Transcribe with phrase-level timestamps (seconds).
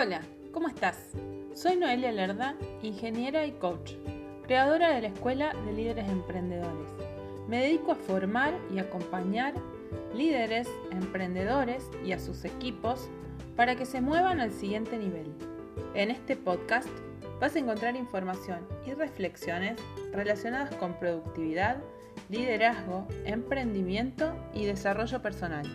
[0.00, 0.20] Hola,
[0.52, 1.10] ¿cómo estás?
[1.54, 3.94] Soy Noelia Lerda, ingeniera y coach,
[4.46, 6.88] creadora de la Escuela de Líderes Emprendedores.
[7.48, 9.54] Me dedico a formar y acompañar
[10.14, 13.08] líderes, emprendedores y a sus equipos
[13.56, 15.34] para que se muevan al siguiente nivel.
[15.94, 16.88] En este podcast
[17.40, 19.80] vas a encontrar información y reflexiones
[20.12, 21.78] relacionadas con productividad,
[22.28, 25.66] liderazgo, emprendimiento y desarrollo personal.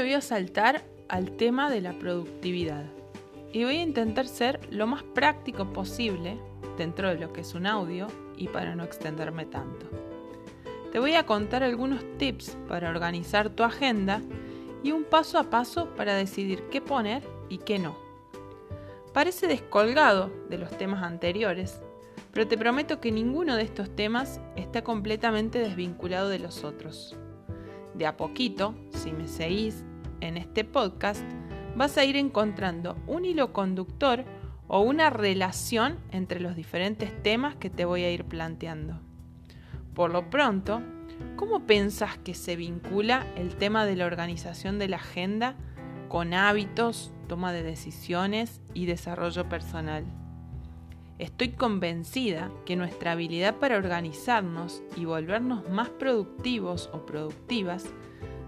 [0.00, 2.86] Voy a saltar al tema de la productividad
[3.52, 6.38] y voy a intentar ser lo más práctico posible
[6.78, 9.86] dentro de lo que es un audio y para no extenderme tanto.
[10.90, 14.22] Te voy a contar algunos tips para organizar tu agenda
[14.82, 17.94] y un paso a paso para decidir qué poner y qué no.
[19.12, 21.78] Parece descolgado de los temas anteriores,
[22.32, 27.16] pero te prometo que ninguno de estos temas está completamente desvinculado de los otros.
[27.94, 29.84] De a poquito, si me seguís
[30.20, 31.24] en este podcast,
[31.76, 34.24] vas a ir encontrando un hilo conductor
[34.68, 39.00] o una relación entre los diferentes temas que te voy a ir planteando.
[39.94, 40.82] Por lo pronto,
[41.36, 45.56] ¿cómo pensás que se vincula el tema de la organización de la agenda
[46.08, 50.04] con hábitos, toma de decisiones y desarrollo personal?
[51.18, 57.84] Estoy convencida que nuestra habilidad para organizarnos y volvernos más productivos o productivas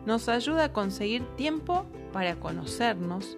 [0.06, 3.36] nos ayuda a conseguir tiempo para conocernos,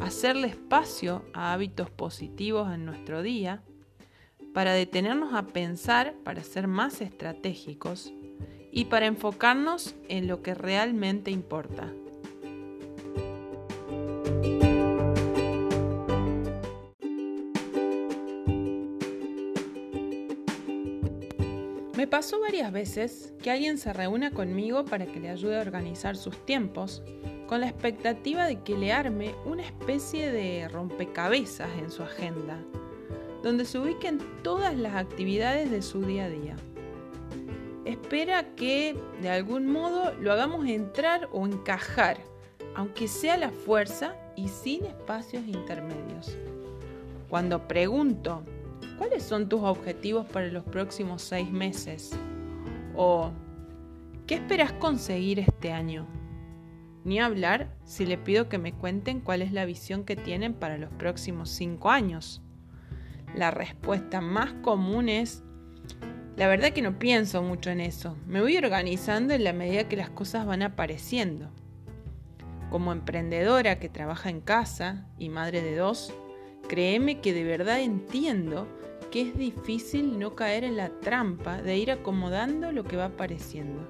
[0.00, 3.62] hacerle espacio a hábitos positivos en nuestro día,
[4.54, 8.12] para detenernos a pensar para ser más estratégicos
[8.72, 11.92] y para enfocarnos en lo que realmente importa.
[22.10, 26.38] Pasó varias veces que alguien se reúna conmigo para que le ayude a organizar sus
[26.46, 27.02] tiempos,
[27.46, 32.58] con la expectativa de que le arme una especie de rompecabezas en su agenda,
[33.42, 36.56] donde se ubiquen todas las actividades de su día a día.
[37.84, 42.18] Espera que de algún modo lo hagamos entrar o encajar,
[42.74, 46.34] aunque sea la fuerza y sin espacios intermedios.
[47.28, 48.44] Cuando pregunto
[48.98, 52.10] ¿cuáles son tus objetivos para los próximos seis meses?
[52.94, 53.30] ¿O
[54.26, 56.06] qué esperas conseguir este año?
[57.04, 60.76] Ni hablar si le pido que me cuenten cuál es la visión que tienen para
[60.76, 62.42] los próximos cinco años.
[63.34, 65.42] La respuesta más común es,
[66.36, 69.96] la verdad que no pienso mucho en eso, me voy organizando en la medida que
[69.96, 71.50] las cosas van apareciendo.
[72.70, 76.12] Como emprendedora que trabaja en casa y madre de dos,
[76.68, 78.66] créeme que de verdad entiendo
[79.10, 83.80] que es difícil no caer en la trampa de ir acomodando lo que va apareciendo.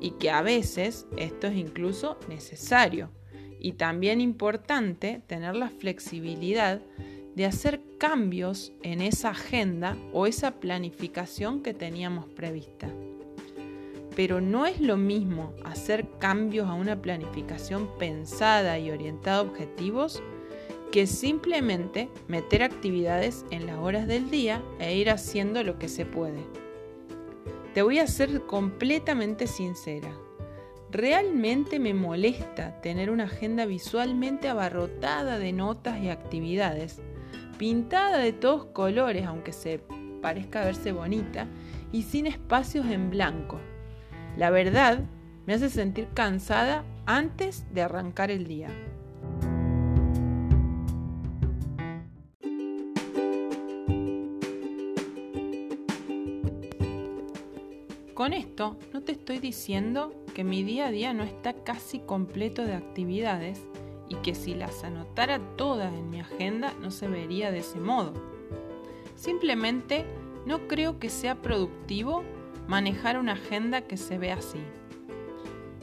[0.00, 3.10] Y que a veces esto es incluso necesario.
[3.60, 6.82] Y también importante tener la flexibilidad
[7.36, 12.88] de hacer cambios en esa agenda o esa planificación que teníamos prevista.
[14.16, 20.22] Pero no es lo mismo hacer cambios a una planificación pensada y orientada a objetivos
[20.92, 26.04] que simplemente meter actividades en las horas del día e ir haciendo lo que se
[26.04, 26.44] puede.
[27.74, 30.12] Te voy a ser completamente sincera.
[30.90, 37.00] Realmente me molesta tener una agenda visualmente abarrotada de notas y actividades,
[37.56, 39.80] pintada de todos colores, aunque se
[40.20, 41.48] parezca verse bonita,
[41.90, 43.58] y sin espacios en blanco.
[44.36, 45.00] La verdad,
[45.46, 48.68] me hace sentir cansada antes de arrancar el día.
[58.22, 62.64] Con esto no te estoy diciendo que mi día a día no está casi completo
[62.64, 63.60] de actividades
[64.08, 68.12] y que si las anotara todas en mi agenda no se vería de ese modo.
[69.16, 70.04] Simplemente
[70.46, 72.22] no creo que sea productivo
[72.68, 74.60] manejar una agenda que se ve así.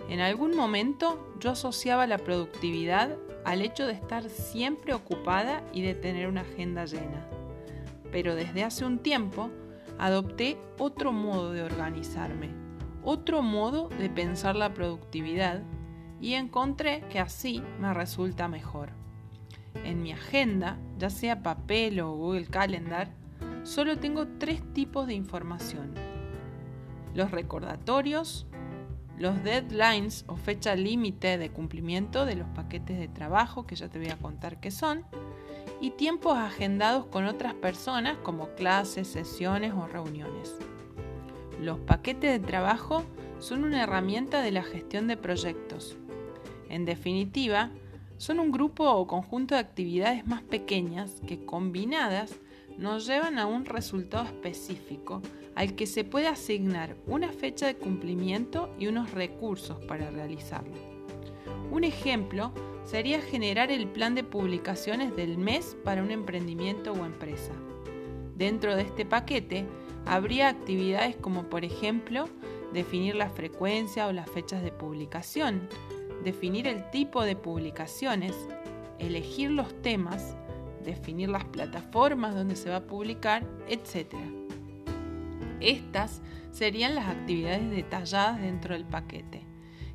[0.08, 5.94] En algún momento yo asociaba la productividad al hecho de estar siempre ocupada y de
[5.94, 7.28] tener una agenda llena.
[8.14, 9.50] Pero desde hace un tiempo
[10.00, 12.50] adopté otro modo de organizarme,
[13.04, 15.62] otro modo de pensar la productividad
[16.22, 18.90] y encontré que así me resulta mejor.
[19.84, 23.12] En mi agenda, ya sea papel o Google Calendar,
[23.64, 25.94] solo tengo tres tipos de información.
[27.14, 28.48] Los recordatorios,
[29.18, 34.00] los deadlines o fecha límite de cumplimiento de los paquetes de trabajo que ya te
[34.00, 35.04] voy a contar qué son,
[35.82, 40.56] y tiempos agendados con otras personas como clases, sesiones o reuniones.
[41.62, 43.04] los paquetes de trabajo
[43.40, 45.98] son una herramienta de la gestión de proyectos.
[46.70, 47.72] En definitiva,
[48.18, 52.36] son un grupo o conjunto de actividades más pequeñas que combinadas
[52.78, 55.22] nos llevan a un resultado específico
[55.56, 60.76] al que se puede asignar una fecha de cumplimiento y unos recursos para realizarlo.
[61.72, 62.54] Un ejemplo
[62.90, 67.52] sería generar el plan de publicaciones del mes para un emprendimiento o empresa.
[68.36, 69.68] Dentro de este paquete
[70.08, 72.28] habría actividades como por ejemplo
[72.74, 75.70] definir la frecuencia o las fechas de publicación,
[76.24, 78.34] definir el tipo de publicaciones,
[78.98, 80.36] elegir los temas,
[80.84, 84.16] definir las plataformas donde se va a publicar, etc.
[85.60, 89.39] Estas serían las actividades detalladas dentro del paquete,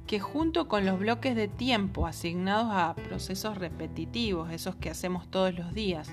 [0.06, 5.54] que junto con los bloques de tiempo asignados a procesos repetitivos, esos que hacemos todos
[5.54, 6.10] los días,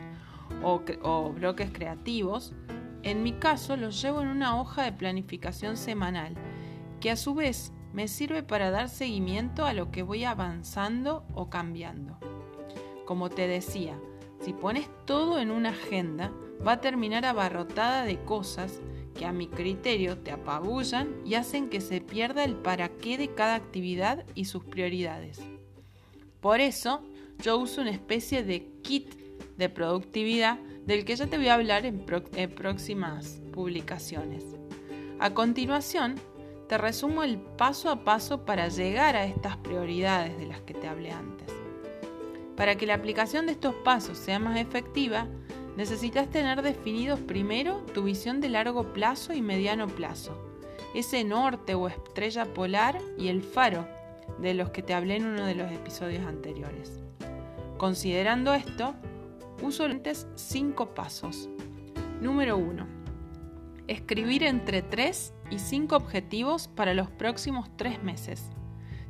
[0.63, 2.53] o, bloques creativos,
[3.03, 6.35] en mi caso los llevo en una hoja de planificación semanal,
[6.99, 11.49] que a su vez me sirve para dar seguimiento a lo que voy avanzando o
[11.49, 12.17] cambiando.
[13.05, 13.99] Como te decía,
[14.39, 16.31] si pones todo en una agenda,
[16.65, 18.79] va a terminar abarrotada de cosas
[19.13, 23.33] que a mi criterio te apabullan y hacen que se pierda el para qué de
[23.33, 25.39] cada actividad y sus prioridades.
[26.39, 27.03] Por eso,
[27.41, 29.13] yo uso una especie de kit
[29.57, 32.03] de productividad del que ya te voy a hablar en,
[32.55, 34.43] próximas publicaciones.
[35.19, 36.15] A continuación,
[36.67, 40.87] te resumo el paso a paso para llegar a estas prioridades de las que te
[40.87, 41.47] hablé antes.
[42.55, 45.27] Para que la aplicación de estos pasos sea más efectiva,
[45.77, 50.35] necesitas tener definidos primero tu visión de largo plazo y mediano plazo,
[50.93, 53.87] ese norte o estrella polar y el faro
[54.39, 57.01] de los que te hablé en uno de los episodios anteriores.
[57.77, 58.95] Considerando esto,
[59.61, 61.49] uso lentes cinco pasos.
[62.21, 62.85] Número 1.
[63.87, 68.49] Escribir entre 3 y 5 objetivos para los próximos 3 meses.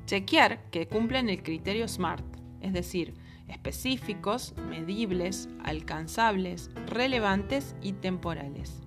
[0.05, 2.23] Chequear que cumplen el criterio SMART,
[2.61, 3.13] es decir,
[3.51, 8.81] específicos, medibles, alcanzables, relevantes y temporales.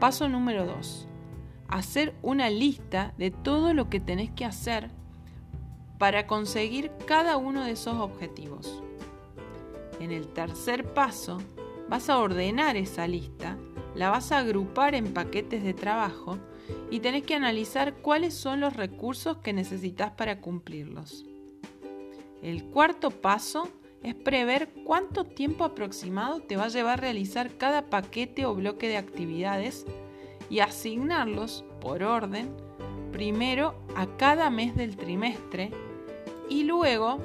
[0.00, 1.06] Paso número 2.
[1.68, 4.90] Hacer una lista de todo lo que tenés que hacer
[5.98, 8.82] para conseguir cada uno de esos objetivos.
[10.00, 11.38] En el tercer paso,
[11.88, 13.58] vas a ordenar esa lista,
[13.94, 16.38] la vas a agrupar en paquetes de trabajo
[16.90, 21.27] y tenés que analizar cuáles son los recursos que necesitas para cumplirlos.
[22.42, 23.68] El cuarto paso
[24.02, 28.88] es prever cuánto tiempo aproximado te va a llevar a realizar cada paquete o bloque
[28.88, 29.86] de actividades
[30.50, 32.50] y asignarlos por orden,
[33.12, 35.70] primero a cada mes del trimestre
[36.48, 37.18] y luego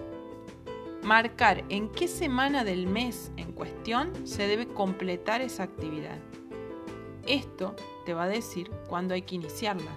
[1.03, 6.17] marcar en qué semana del mes en cuestión se debe completar esa actividad.
[7.27, 7.75] Esto
[8.05, 9.91] te va a decir cuándo hay que iniciarla.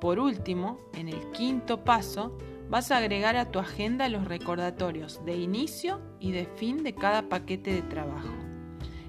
[0.00, 2.36] Por último, en el quinto paso,
[2.68, 7.28] vas a agregar a tu agenda los recordatorios de inicio y de fin de cada
[7.28, 8.34] paquete de trabajo.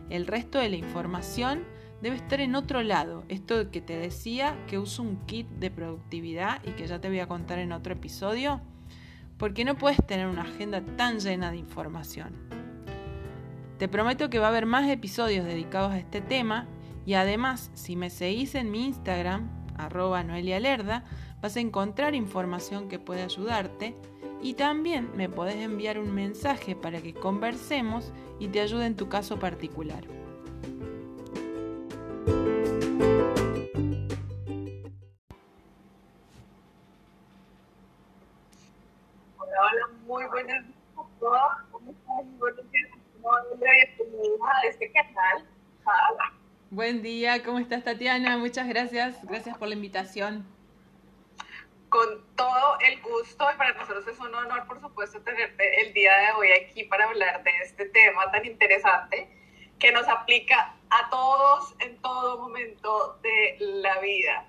[0.09, 1.63] El resto de la información
[2.01, 3.25] debe estar en otro lado.
[3.27, 7.19] Esto que te decía que uso un kit de productividad y que ya te voy
[7.19, 8.61] a contar en otro episodio,
[9.37, 12.35] porque no puedes tener una agenda tan llena de información.
[13.77, 16.67] Te prometo que va a haber más episodios dedicados a este tema
[17.05, 21.05] y además si me seguís en mi Instagram, arroba Noelia Lerda,
[21.41, 23.95] vas a encontrar información que puede ayudarte
[24.41, 29.09] y también me podés enviar un mensaje para que conversemos y te ayude en tu
[29.09, 30.03] caso particular.
[39.37, 40.75] Hola, hola, muy buenas noches
[41.71, 42.39] ¿Cómo estás?
[42.39, 42.89] Buenos días.
[43.97, 45.45] Bienvenida a este canal.
[46.71, 48.37] Buen día, ¿cómo estás Tatiana?
[48.37, 50.45] Muchas gracias, gracias por la invitación
[51.89, 56.11] con todo el gusto y para nosotros es un honor, por supuesto, tenerte el día
[56.17, 59.27] de hoy aquí para hablar de este tema tan interesante
[59.79, 64.45] que nos aplica a todos en todo momento de la vida.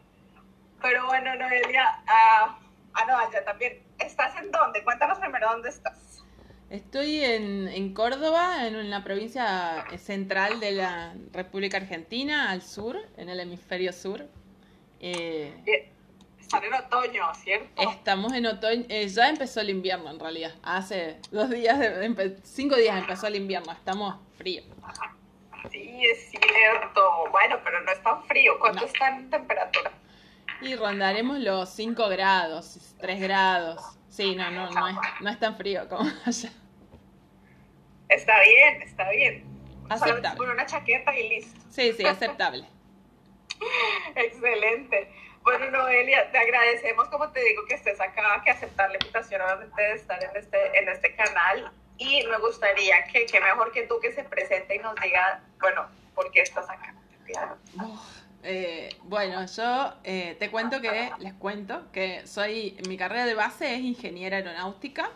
[0.83, 2.59] Pero bueno, Noelia, ah,
[2.95, 4.83] ah no, ya también, ¿estás en dónde?
[4.85, 6.25] Cuéntanos primero dónde estás.
[6.71, 13.29] Estoy en, en Córdoba, en la provincia central de la República Argentina, al sur, en
[13.29, 14.29] el hemisferio sur.
[15.01, 15.91] Eh,
[16.51, 17.91] están en otoño, ¿cierto?
[17.91, 20.53] Estamos en otoño, eh, ya empezó el invierno en realidad.
[20.65, 21.79] Hace dos días,
[22.43, 24.65] cinco días empezó el invierno, estamos fríos.
[25.71, 27.29] Sí, es cierto.
[27.31, 28.59] Bueno, pero no es tan frío.
[28.59, 29.93] ¿Cuánto está en temperatura?
[30.61, 33.81] Y rondaremos los 5 grados, 3 grados.
[34.09, 36.51] Sí, no, no, no es, no es tan frío como allá.
[38.09, 39.45] Está bien, está bien.
[39.89, 40.37] Aceptable.
[40.37, 41.61] Con una chaqueta y listo.
[41.71, 42.67] Sí, sí, aceptable.
[44.17, 45.13] Excelente.
[45.43, 49.83] Bueno, Noelia, te agradecemos, como te digo, que estés acá, que aceptar la invitación obviamente
[49.83, 51.73] de estar en este, en este canal.
[51.97, 55.87] Y me gustaría que, que mejor que tú que se presente y nos diga, bueno,
[56.15, 56.95] ¿por qué estás acá?
[58.43, 63.75] Eh, bueno, yo eh, te cuento que, les cuento que soy, mi carrera de base
[63.75, 65.11] es ingeniera aeronáutica.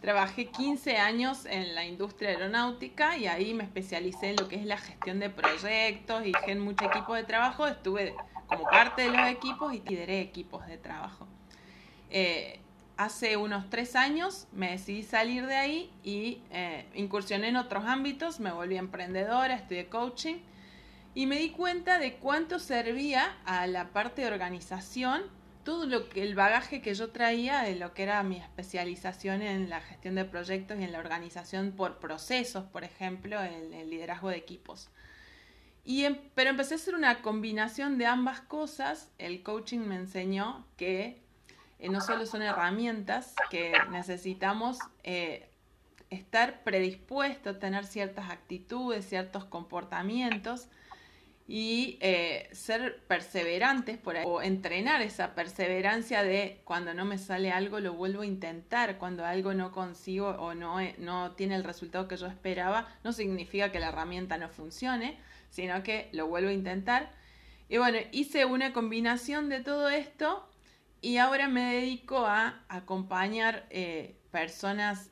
[0.00, 4.66] Trabajé 15 años en la industria aeronáutica y ahí me especialicé en lo que es
[4.66, 7.66] la gestión de proyectos y en mucho equipo de trabajo.
[7.66, 8.14] Estuve
[8.46, 11.26] como parte de los equipos y lideré equipos de trabajo.
[12.10, 12.60] Eh,
[12.96, 16.40] hace unos tres años me decidí salir de ahí y
[16.94, 20.36] incursioné en otros ámbitos, me volví emprendedora, estudié coaching
[21.14, 25.22] y me di cuenta de cuánto servía a la parte de organización
[25.66, 29.68] todo lo que el bagaje que yo traía de lo que era mi especialización en
[29.68, 34.28] la gestión de proyectos y en la organización por procesos, por ejemplo, en el liderazgo
[34.28, 34.90] de equipos.
[35.86, 39.08] Y em, pero empecé a hacer una combinación de ambas cosas.
[39.18, 41.22] El coaching me enseñó que
[41.78, 45.48] eh, no solo son herramientas, que necesitamos eh,
[46.10, 50.68] estar predispuestos tener ciertas actitudes, ciertos comportamientos,
[51.48, 57.52] y eh, ser perseverantes por ahí, o entrenar esa perseverancia de cuando no me sale
[57.52, 61.62] algo lo vuelvo a intentar, cuando algo no consigo o no, eh, no tiene el
[61.62, 65.18] resultado que yo esperaba, no significa que la herramienta no funcione,
[65.50, 67.12] sino que lo vuelvo a intentar.
[67.68, 70.48] Y bueno, hice una combinación de todo esto
[71.00, 75.10] y ahora me dedico a acompañar eh, personas,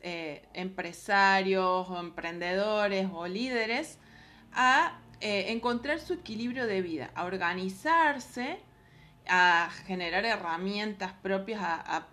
[0.53, 3.99] empresarios o emprendedores o líderes
[4.53, 8.59] a eh, encontrar su equilibrio de vida, a organizarse,
[9.27, 12.07] a generar herramientas propias, a,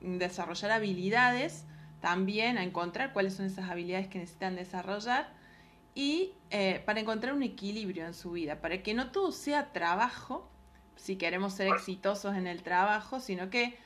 [0.00, 1.64] desarrollar habilidades,
[2.00, 5.32] también a encontrar cuáles son esas habilidades que necesitan desarrollar
[5.94, 10.48] y eh, para encontrar un equilibrio en su vida, para que no todo sea trabajo,
[10.96, 13.78] si queremos ser exitosos en el trabajo, sino que,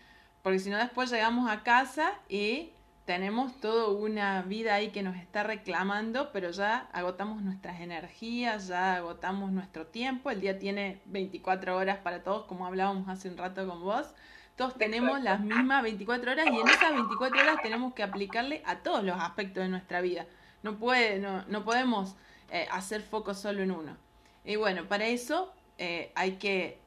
[0.42, 2.72] porque si no después llegamos a casa y
[3.06, 8.96] tenemos toda una vida ahí que nos está reclamando, pero ya agotamos nuestras energías, ya
[8.96, 13.66] agotamos nuestro tiempo, el día tiene 24 horas para todos, como hablábamos hace un rato
[13.66, 14.12] con vos,
[14.56, 18.76] todos tenemos las mismas 24 horas y en esas 24 horas tenemos que aplicarle a
[18.76, 20.26] todos los aspectos de nuestra vida.
[20.66, 22.16] No, puede, no, no podemos
[22.50, 23.96] eh, hacer foco solo en uno.
[24.44, 26.80] Y bueno, para eso eh, hay que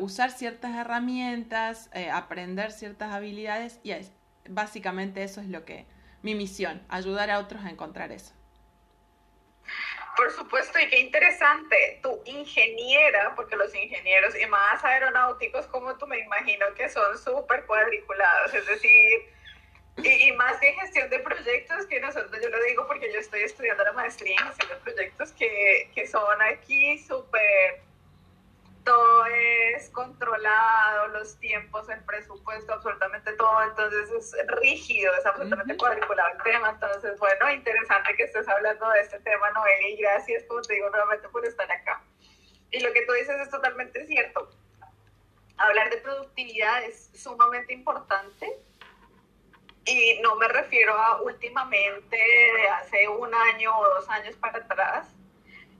[0.00, 3.92] usar ciertas herramientas, eh, aprender ciertas habilidades y
[4.48, 5.84] básicamente eso es lo que
[6.22, 8.32] mi misión, ayudar a otros a encontrar eso.
[10.16, 16.06] Por supuesto, y qué interesante, tu ingeniera, porque los ingenieros y más aeronáuticos como tú
[16.06, 19.28] me imagino que son súper cuadriculados, es decir,
[19.96, 23.84] y, más que gestión de proyectos, que nosotros, yo lo digo porque yo estoy estudiando
[23.84, 27.82] la maestría en gestión de proyectos que, que son aquí súper
[28.84, 36.32] todo es controlado, los tiempos, el presupuesto, absolutamente todo, entonces es rígido, es absolutamente cuadriculado
[36.32, 40.62] el tema, entonces bueno, interesante que estés hablando de este tema, Noelia, y gracias, como
[40.62, 42.02] te digo nuevamente, por estar acá.
[42.70, 44.50] Y lo que tú dices es totalmente cierto.
[45.58, 48.58] Hablar de productividad es sumamente importante
[49.84, 55.08] y no me refiero a últimamente, de hace un año o dos años para atrás,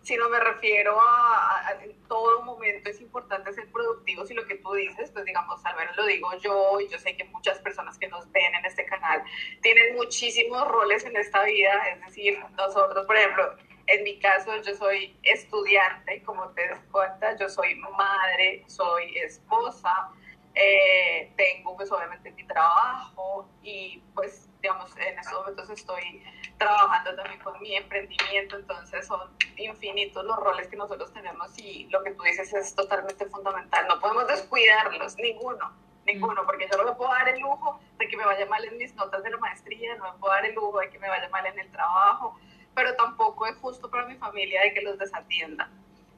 [0.02, 4.72] sino me refiero a, en todo momento es importante ser productivos y lo que tú
[4.72, 8.08] dices, pues digamos, al menos lo digo yo y yo sé que muchas personas que
[8.08, 9.22] nos ven en este canal
[9.60, 13.56] tienen muchísimos roles en esta vida, es decir, nosotros, por ejemplo,
[13.86, 20.10] en mi caso yo soy estudiante, como te das cuenta, yo soy madre, soy esposa,
[20.54, 26.22] eh, tengo pues obviamente mi trabajo y pues digamos en estos momentos estoy
[26.58, 32.02] trabajando también con mi emprendimiento, entonces son infinitos los roles que nosotros tenemos y lo
[32.04, 33.86] que tú dices es totalmente fundamental.
[33.88, 35.72] No podemos descuidarlos, ninguno,
[36.04, 38.76] ninguno, porque yo no me puedo dar el lujo de que me vaya mal en
[38.76, 41.28] mis notas de la maestría, no me puedo dar el lujo de que me vaya
[41.30, 42.38] mal en el trabajo,
[42.74, 45.70] pero tampoco es justo para mi familia de que los desatienda.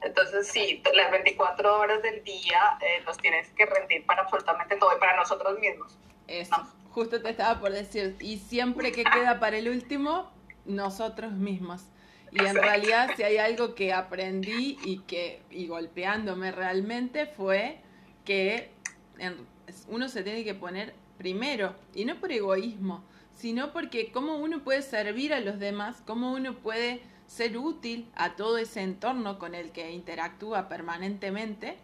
[0.03, 4.95] Entonces, sí, las 24 horas del día eh, los tienes que rendir para absolutamente todo
[4.97, 5.97] y para nosotros mismos.
[6.27, 6.57] Eso,
[6.91, 10.31] justo te estaba por decir, y siempre que queda para el último,
[10.65, 11.87] nosotros mismos.
[12.31, 17.79] Y en realidad si hay algo que aprendí y que y golpeándome realmente fue
[18.25, 18.71] que
[19.89, 23.05] uno se tiene que poner primero y no por egoísmo,
[23.37, 28.37] sino porque cómo uno puede servir a los demás, cómo uno puede ser útil a
[28.37, 31.78] todo ese entorno con el que interactúa permanentemente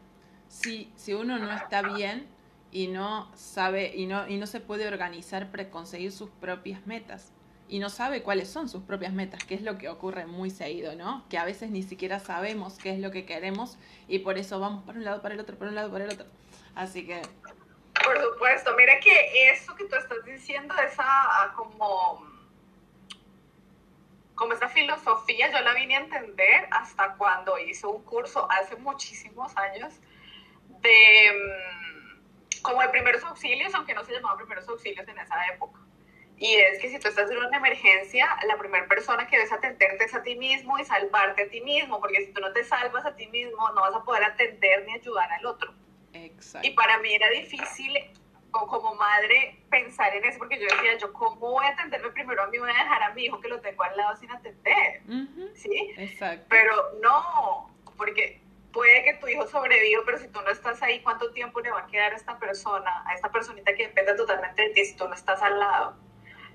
[0.48, 2.26] si, si uno no está bien
[2.72, 7.32] y no sabe y no, y no se puede organizar para conseguir sus propias metas.
[7.68, 10.96] y no sabe cuáles son sus propias metas, que es lo que ocurre muy seguido,
[10.96, 11.24] ¿no?
[11.28, 13.78] Que a veces ni siquiera sabemos qué es lo que queremos
[14.08, 16.10] y por eso vamos para un lado, para el otro, para un lado, para el
[16.10, 16.26] otro.
[16.74, 17.22] Así que...
[18.02, 22.26] Por supuesto, mira que eso que tú estás diciendo, esa ah, como,
[24.40, 29.56] como esa filosofía, yo la vine a entender hasta cuando hice un curso hace muchísimos
[29.56, 29.94] años
[30.80, 35.78] de mm, como de primeros auxilios, aunque no se llamaba primeros auxilios en esa época
[36.40, 40.06] y es que si tú estás en una emergencia, la primera persona que debes atenderte
[40.06, 43.04] es a ti mismo y salvarte a ti mismo, porque si tú no te salvas
[43.04, 45.74] a ti mismo, no vas a poder atender ni ayudar al otro.
[46.14, 46.66] Exacto.
[46.66, 47.94] Y para mí era difícil
[48.50, 52.46] como madre pensar en eso, porque yo decía, yo cómo voy a atenderme primero a
[52.48, 55.02] mí, voy a dejar a mi hijo que lo tengo al lado sin atender.
[55.54, 55.94] ¿Sí?
[55.96, 56.46] Exacto.
[56.48, 58.40] Pero no, porque
[58.72, 61.80] puede que tu hijo sobreviva, pero si tú no estás ahí, ¿cuánto tiempo le va
[61.80, 65.08] a quedar a esta persona, a esta personita que depende totalmente de ti si tú
[65.08, 65.96] no estás al lado?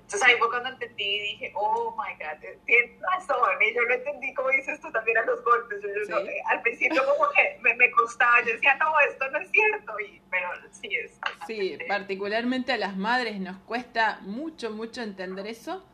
[0.06, 3.38] Entonces ahí fue cuando entendí y dije, oh my God, tienes razón.
[3.60, 5.82] Y yo lo entendí, como dices tú, también a los golpes.
[5.82, 9.50] Yo, eh, al principio como que me, me, costaba, yo decía, no, esto no es
[9.50, 9.98] cierto.
[9.98, 11.18] Y, pero sí es.
[11.48, 15.84] Sí, particularmente a las madres nos cuesta mucho, mucho entender eso.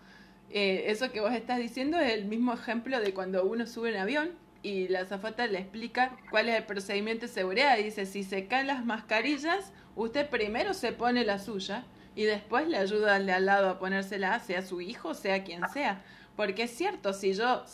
[0.50, 3.96] Eh, eso que vos estás diciendo es el mismo ejemplo de cuando uno sube en
[3.96, 7.78] avión y la azafata le explica cuál es el procedimiento de seguridad.
[7.78, 12.76] Dice, si se caen las mascarillas, usted primero se pone la suya y después le
[12.76, 16.02] ayuda al de al lado a ponérsela, sea su hijo, sea quien sea.
[16.36, 17.64] Porque es cierto, si yo,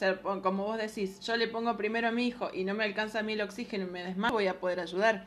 [0.43, 3.23] como vos decís, yo le pongo primero a mi hijo y no me alcanza a
[3.23, 5.27] mí el oxígeno y me desmayo, voy a poder ayudar.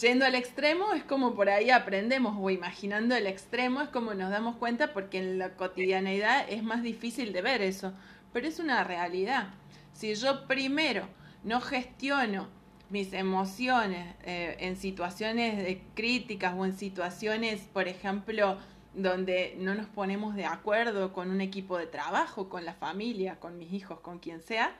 [0.00, 4.30] Yendo al extremo es como por ahí aprendemos, o imaginando el extremo es como nos
[4.30, 7.92] damos cuenta porque en la cotidianeidad es más difícil de ver eso.
[8.32, 9.48] Pero es una realidad.
[9.92, 11.08] Si yo primero
[11.44, 12.48] no gestiono
[12.90, 18.58] mis emociones eh, en situaciones de críticas o en situaciones, por ejemplo,
[18.94, 23.58] donde no nos ponemos de acuerdo con un equipo de trabajo, con la familia, con
[23.58, 24.74] mis hijos, con quien sea,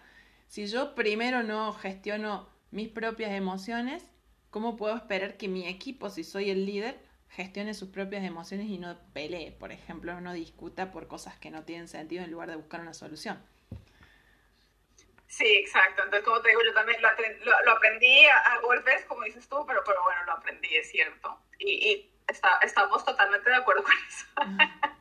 [0.48, 4.04] si yo primero no gestiono mis propias emociones,
[4.50, 8.78] ¿cómo puedo esperar que mi equipo, si soy el líder, gestione sus propias emociones y
[8.78, 12.56] no pelee, por ejemplo, no discuta por cosas que no tienen sentido en lugar de
[12.56, 13.38] buscar una solución?
[15.28, 16.04] Sí, exacto.
[16.04, 17.08] Entonces, como te digo, yo también lo,
[17.72, 21.40] aprendí a, golpes, como dices tú, pero, pero bueno, lo aprendí, es cierto.
[21.58, 24.26] Y, y está, estamos totalmente de acuerdo con eso.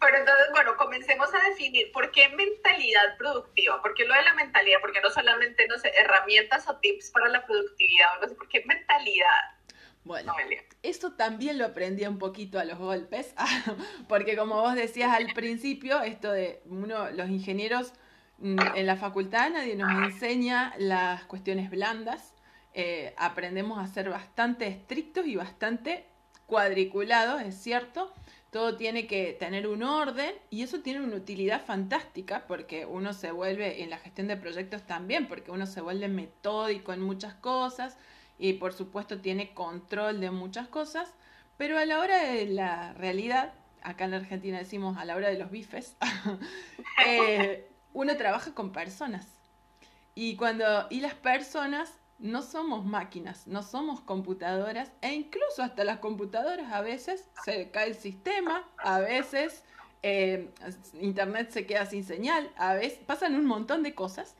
[0.00, 4.34] pero entonces, bueno, comencemos a definir por qué mentalidad productiva, por qué lo de la
[4.34, 8.48] mentalidad, porque no solamente, no sé, herramientas o tips para la productividad, no sé, por
[8.48, 9.56] qué mentalidad.
[10.04, 10.36] Bueno,
[10.84, 13.34] esto también lo aprendí un poquito a los golpes,
[14.08, 17.92] porque como vos decías al principio, esto de uno, los ingenieros
[18.42, 22.34] en la facultad nadie nos enseña las cuestiones blandas.
[22.74, 26.06] Eh, aprendemos a ser bastante estrictos y bastante
[26.46, 28.12] cuadriculados, es cierto.
[28.50, 33.30] Todo tiene que tener un orden y eso tiene una utilidad fantástica porque uno se
[33.30, 37.96] vuelve, en la gestión de proyectos también, porque uno se vuelve metódico en muchas cosas
[38.38, 41.12] y por supuesto tiene control de muchas cosas,
[41.56, 45.38] pero a la hora de la realidad, acá en Argentina decimos a la hora de
[45.38, 45.96] los bifes,
[47.06, 49.26] eh, uno trabaja con personas.
[50.14, 55.98] Y cuando y las personas no somos máquinas, no somos computadoras e incluso hasta las
[55.98, 59.62] computadoras a veces se cae el sistema, a veces
[60.02, 60.50] eh,
[61.00, 64.36] internet se queda sin señal, a veces pasan un montón de cosas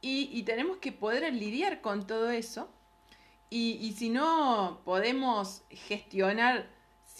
[0.00, 2.70] y, tenemos que poder lidiar con todo eso
[3.50, 6.66] y, y si no podemos gestionar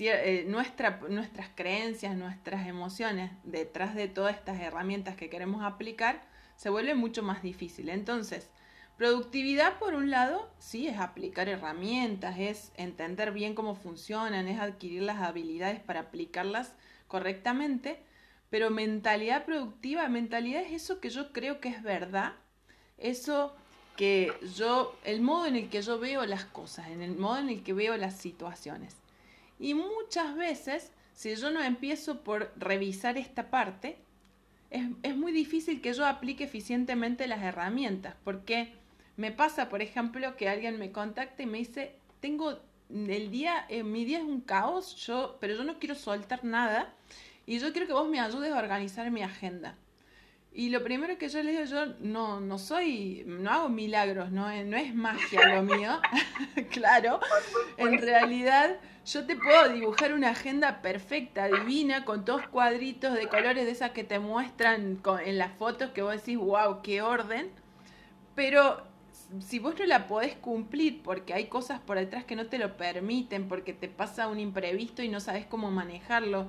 [0.06, 6.22] eh, nuestra, nuestras creencias, nuestras emociones detrás de todas estas herramientas que queremos aplicar,
[6.56, 7.88] se vuelve mucho más difícil.
[7.88, 8.48] Entonces,
[8.96, 15.02] productividad por un lado, sí, es aplicar herramientas, es entender bien cómo funcionan, es adquirir
[15.02, 16.74] las habilidades para aplicarlas
[17.08, 18.00] correctamente,
[18.50, 22.34] pero mentalidad productiva, mentalidad es eso que yo creo que es verdad,
[22.98, 23.54] eso
[23.96, 27.48] que yo, el modo en el que yo veo las cosas, en el modo en
[27.48, 28.96] el que veo las situaciones.
[29.58, 33.98] Y muchas veces, si yo no empiezo por revisar esta parte,
[34.70, 38.72] es, muy difícil que yo aplique eficientemente las herramientas, porque
[39.16, 42.58] me pasa, por ejemplo, que alguien me contacta y me dice, tengo
[42.90, 46.92] el día, eh, mi día es un caos, yo, pero yo no quiero soltar nada
[47.46, 49.76] y yo quiero que vos me ayudes a organizar mi agenda.
[50.52, 54.48] Y lo primero que yo le digo, yo no, no soy, no hago milagros, no,
[54.64, 56.00] no es magia lo mío,
[56.70, 57.20] claro.
[57.76, 63.66] En realidad yo te puedo dibujar una agenda perfecta, divina, con todos cuadritos de colores
[63.66, 67.50] de esas que te muestran en las fotos que vos decís, wow, qué orden.
[68.34, 68.82] Pero
[69.40, 72.76] si vos no la podés cumplir porque hay cosas por detrás que no te lo
[72.76, 76.48] permiten, porque te pasa un imprevisto y no sabes cómo manejarlo,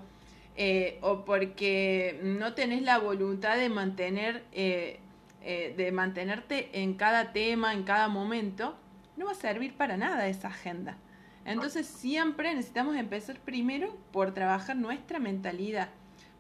[0.62, 5.00] eh, o porque no tenés la voluntad de mantener, eh,
[5.42, 8.76] eh, de mantenerte en cada tema, en cada momento,
[9.16, 10.98] no va a servir para nada esa agenda.
[11.46, 15.88] Entonces siempre necesitamos empezar primero por trabajar nuestra mentalidad.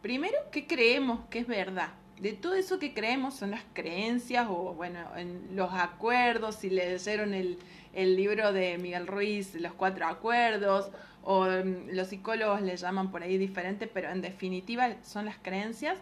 [0.01, 1.91] Primero, ¿qué creemos que es verdad?
[2.19, 7.33] De todo eso que creemos son las creencias o, bueno, en los acuerdos, si leyeron
[7.33, 7.57] el,
[7.93, 10.91] el libro de Miguel Ruiz, Los Cuatro Acuerdos,
[11.23, 15.97] o mm, los psicólogos le llaman por ahí diferente, pero en definitiva son las creencias.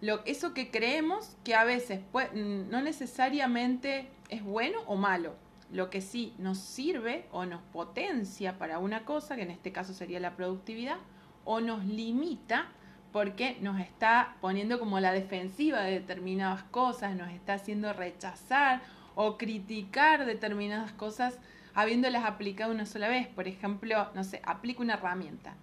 [0.00, 5.34] Lo, eso que creemos que a veces mm, no necesariamente es bueno o malo.
[5.72, 9.92] Lo que sí nos sirve o nos potencia para una cosa, que en este caso
[9.94, 10.98] sería la productividad,
[11.44, 12.66] o nos limita
[13.12, 18.82] porque nos está poniendo como la defensiva de determinadas cosas, nos está haciendo rechazar
[19.14, 21.38] o criticar determinadas cosas
[21.76, 23.28] habiéndolas aplicado una sola vez.
[23.28, 25.54] Por ejemplo, no sé, aplico una herramienta,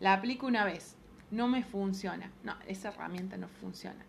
[0.00, 0.96] la aplico una vez,
[1.30, 2.32] no me funciona.
[2.42, 4.04] No, esa herramienta no funciona.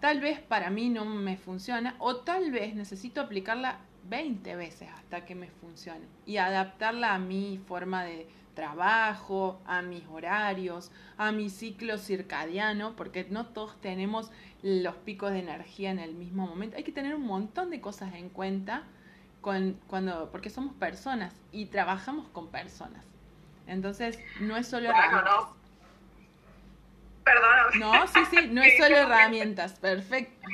[0.00, 5.24] Tal vez para mí no me funciona o tal vez necesito aplicarla 20 veces hasta
[5.24, 11.50] que me funcione y adaptarla a mi forma de trabajo, a mis horarios, a mi
[11.50, 14.32] ciclo circadiano, porque no todos tenemos
[14.62, 16.76] los picos de energía en el mismo momento.
[16.76, 18.84] Hay que tener un montón de cosas en cuenta
[19.42, 23.04] cuando, porque somos personas y trabajamos con personas.
[23.66, 25.24] Entonces, no es solo herramientas.
[25.24, 25.56] No.
[27.24, 27.78] Perdón.
[27.78, 30.48] No, sí, sí, no es solo herramientas, perfecto.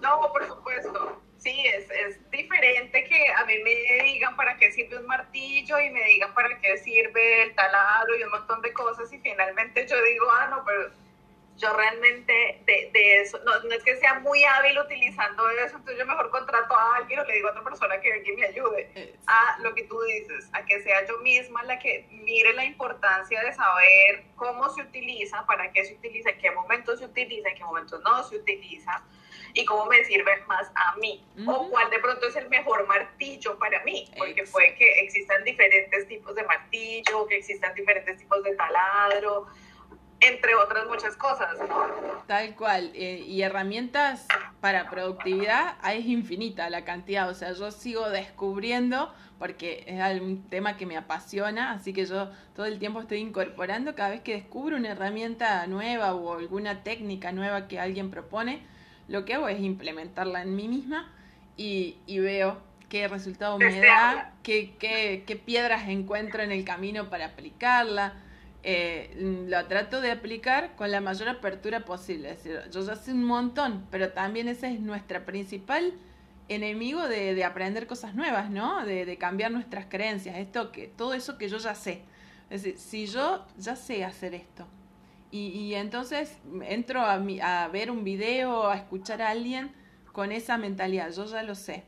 [0.00, 1.20] No, por supuesto.
[1.38, 5.90] Sí, es, es diferente que a mí me digan para qué sirve un martillo y
[5.90, 10.02] me digan para qué sirve el taladro y un montón de cosas y finalmente yo
[10.04, 10.90] digo, ah, no, pero
[11.56, 15.98] yo realmente de, de eso, no, no, es que sea muy hábil utilizando eso, entonces
[15.98, 19.14] yo mejor contrato a alguien o le digo a otra persona que, que me ayude
[19.26, 23.40] a lo que tú dices, a que sea yo misma la que mire la importancia
[23.42, 27.56] de saber cómo se utiliza, para qué se utiliza, en qué momentos se utiliza, en
[27.56, 29.02] qué momentos no se utiliza
[29.52, 33.56] y cómo me sirve más a mí o cuál de pronto es el mejor martillo
[33.58, 38.56] para mí, porque puede que existan diferentes tipos de martillo, que existan diferentes tipos de
[38.56, 39.46] taladro
[40.26, 41.50] entre otras muchas cosas,
[42.26, 44.26] Tal cual, eh, y herramientas
[44.60, 50.76] para productividad es infinita la cantidad, o sea, yo sigo descubriendo, porque es un tema
[50.76, 54.76] que me apasiona, así que yo todo el tiempo estoy incorporando, cada vez que descubro
[54.76, 58.62] una herramienta nueva o alguna técnica nueva que alguien propone,
[59.08, 61.12] lo que hago es implementarla en mí misma
[61.58, 62.58] y, y veo
[62.88, 68.14] qué resultado me da, qué, qué, qué piedras encuentro en el camino para aplicarla
[68.66, 69.10] eh,
[69.46, 72.30] lo trato de aplicar con la mayor apertura posible.
[72.30, 75.92] Es decir, yo ya sé un montón, pero también ese es nuestra principal
[76.48, 78.84] enemigo de, aprender cosas nuevas, ¿no?
[78.86, 82.02] De, cambiar nuestras creencias, esto que, todo eso que yo ya sé.
[82.48, 84.66] Es decir, si yo ya sé hacer esto,
[85.30, 89.72] y, entonces entro a, a, ver un video, a escuchar a alguien
[90.12, 91.84] con esa mentalidad, yo ya lo sé.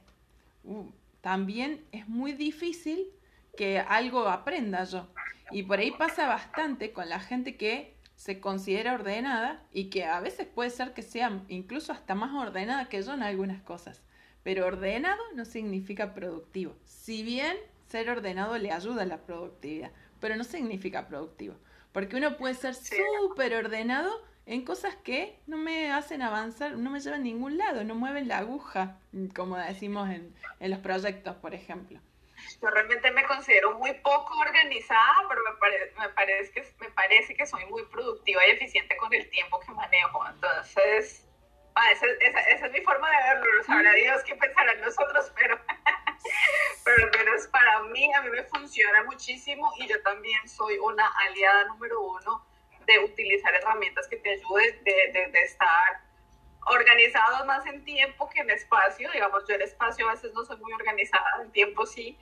[0.65, 0.87] Uh,
[1.21, 3.07] también es muy difícil
[3.57, 5.09] que algo aprenda yo.
[5.51, 10.21] Y por ahí pasa bastante con la gente que se considera ordenada y que a
[10.21, 14.03] veces puede ser que sea incluso hasta más ordenada que yo en algunas cosas.
[14.43, 16.75] Pero ordenado no significa productivo.
[16.85, 17.57] Si bien
[17.89, 19.91] ser ordenado le ayuda a la productividad,
[20.21, 21.55] pero no significa productivo.
[21.93, 24.11] Porque uno puede ser súper ordenado
[24.47, 28.29] en cosas que no me hacen avanzar, no me llevan a ningún lado, no mueven
[28.29, 28.99] la aguja,
[29.35, 32.01] como decimos en, en los proyectos, por ejemplo.
[32.63, 37.47] Yo realmente me considero muy poco organizada, pero me, me, parece que, me parece que
[37.47, 40.27] soy muy productiva y eficiente con el tiempo que manejo.
[40.29, 41.27] Entonces,
[41.75, 43.65] ah, esa, esa, es mi forma de verlo.
[43.65, 45.59] Sabrá Dios qué pensarán nosotros, pero,
[46.85, 51.07] pero al menos para mí, a mí me funciona muchísimo y yo también soy una
[51.29, 52.47] aliada número uno
[52.87, 56.07] de utilizar herramientas que te ayuden, de, de, de estar
[56.67, 59.11] organizados más en tiempo que en espacio.
[59.11, 62.17] Digamos, yo en espacio a veces no soy muy organizada, en tiempo sí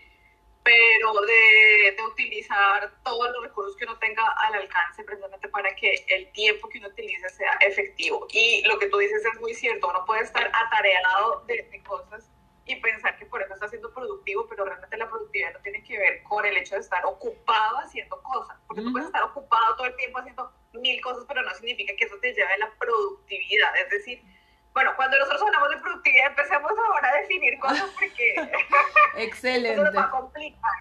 [0.64, 6.05] pero de, de, utilizar todos los recursos que uno tenga al alcance precisamente para que
[6.09, 8.27] el tiempo que uno utilice sea efectivo.
[8.31, 12.31] Y lo que tú dices es muy cierto, uno puede estar atareado de, de cosas
[12.66, 15.98] y pensar que por eso está siendo productivo, pero realmente la productividad no tiene que
[15.98, 19.87] ver con el hecho de estar ocupado haciendo cosas, porque tú puedes estar ocupado todo
[19.87, 23.77] el tiempo haciendo mil cosas, pero no significa que eso te lleve a la productividad,
[23.83, 24.22] es decir,
[24.74, 28.34] bueno, cuando nosotros hablamos de productividad, empecemos ahora a definir cosas porque
[29.24, 29.74] Excelente.
[29.74, 30.72] eso nos va a complicar.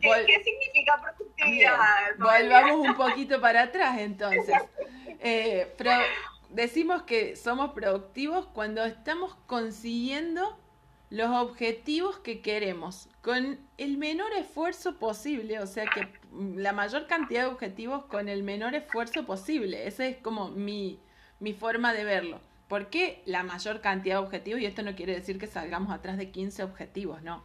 [0.00, 2.16] ¿Qué, significa productividad?
[2.18, 4.54] Volvamos un poquito para atrás entonces.
[5.18, 5.74] Eh,
[6.50, 10.56] decimos que somos productivos cuando estamos consiguiendo
[11.10, 17.42] los objetivos que queremos con el menor esfuerzo posible, o sea que la mayor cantidad
[17.42, 19.88] de objetivos con el menor esfuerzo posible.
[19.88, 21.00] Esa es como mi,
[21.40, 22.40] mi forma de verlo.
[22.70, 24.62] ¿Por qué la mayor cantidad de objetivos?
[24.62, 27.44] Y esto no quiere decir que salgamos atrás de 15 objetivos, no.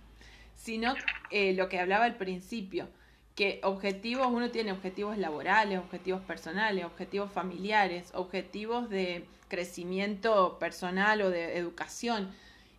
[0.55, 0.93] Sino
[1.31, 2.88] eh, lo que hablaba al principio,
[3.35, 11.29] que objetivos, uno tiene objetivos laborales, objetivos personales, objetivos familiares, objetivos de crecimiento personal o
[11.29, 12.29] de educación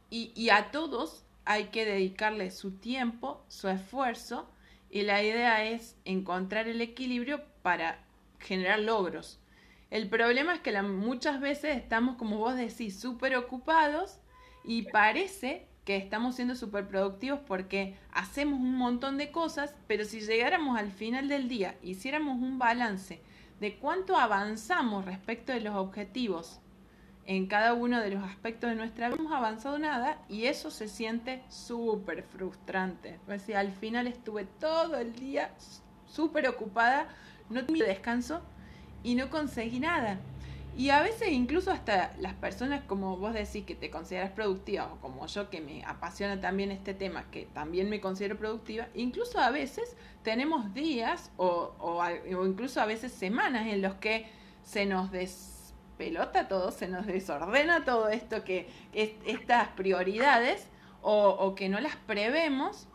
[0.09, 4.49] y, a todos hay que dedicarle su tiempo, su esfuerzo,
[4.89, 7.99] y la idea es encontrar el equilibrio para
[8.39, 9.41] generar logros.
[9.91, 14.19] El problema es que muchas veces estamos, como vos decís, súper ocupados
[14.65, 20.21] y parece que estamos siendo súper productivos porque hacemos un montón de cosas, pero si
[20.21, 23.23] llegáramos al final del día, hiciéramos un balance
[23.61, 26.61] de cuánto avanzamos respecto de los objetivos
[27.27, 30.71] en cada uno de los aspectos de nuestra vida no hemos avanzado nada y eso
[30.71, 33.19] se siente súper frustrante.
[33.29, 35.53] O sea, al final estuve todo el día
[36.07, 37.09] súper ocupada,
[37.51, 38.43] no tuve descanso
[39.03, 40.19] y no conseguí nada.
[40.77, 45.01] Y a veces incluso hasta las personas como vos decís que te consideras productiva o
[45.01, 49.51] como yo que me apasiona también este tema, que también me considero productiva, incluso a
[49.51, 54.27] veces tenemos días o, o incluso a veces semanas en los que
[54.63, 55.57] se nos des
[55.97, 60.69] pelota todo, se nos desordena todo esto que es, estas prioridades
[61.09, 62.89] o, que no las prevemos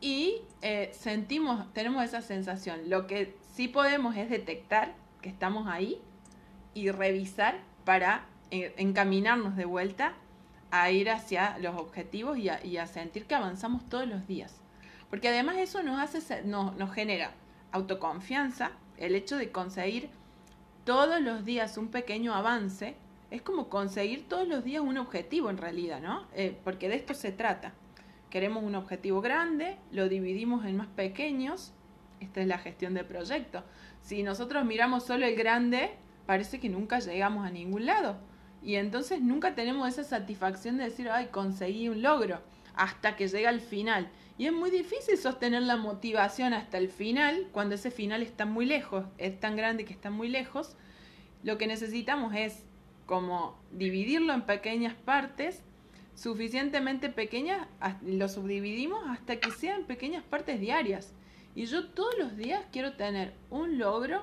[0.00, 2.90] y eh, sentimos, tenemos esa sensación.
[2.90, 4.92] Lo que sí podemos es detectar
[5.24, 6.02] que estamos ahí
[6.74, 10.12] y revisar para eh, encaminarnos de vuelta
[10.70, 14.60] a ir hacia los objetivos y a, sentir que avanzamos todos los días.
[15.08, 17.30] Porque además eso nos hace, nos, nos genera
[17.72, 20.10] autoconfianza, el hecho de conseguir
[20.84, 22.94] todos los días un pequeño avance,
[23.30, 26.26] es como conseguir todos los días un objetivo en realidad, ¿no?
[26.34, 27.72] Eh, porque de esto se trata.
[28.28, 31.72] Queremos un objetivo grande, lo dividimos en más pequeños,
[32.20, 33.64] esta es la gestión de proyecto.
[34.04, 35.92] Si nosotros miramos solo el grande,
[36.26, 38.18] parece que nunca llegamos a ningún lado.
[38.62, 42.42] Y entonces nunca tenemos esa satisfacción de decir, ay, conseguí un logro,
[42.74, 44.10] hasta que llega el final.
[44.36, 48.66] Y es muy difícil sostener la motivación hasta el final, cuando ese final está muy
[48.66, 50.76] lejos, es tan grande que está muy lejos.
[51.42, 52.62] Lo que necesitamos es
[53.06, 55.62] como dividirlo en pequeñas partes,
[56.14, 57.66] suficientemente pequeñas,
[58.02, 61.14] lo subdividimos hasta que sean pequeñas partes diarias.
[61.54, 64.22] Y yo todos los días quiero tener un logro,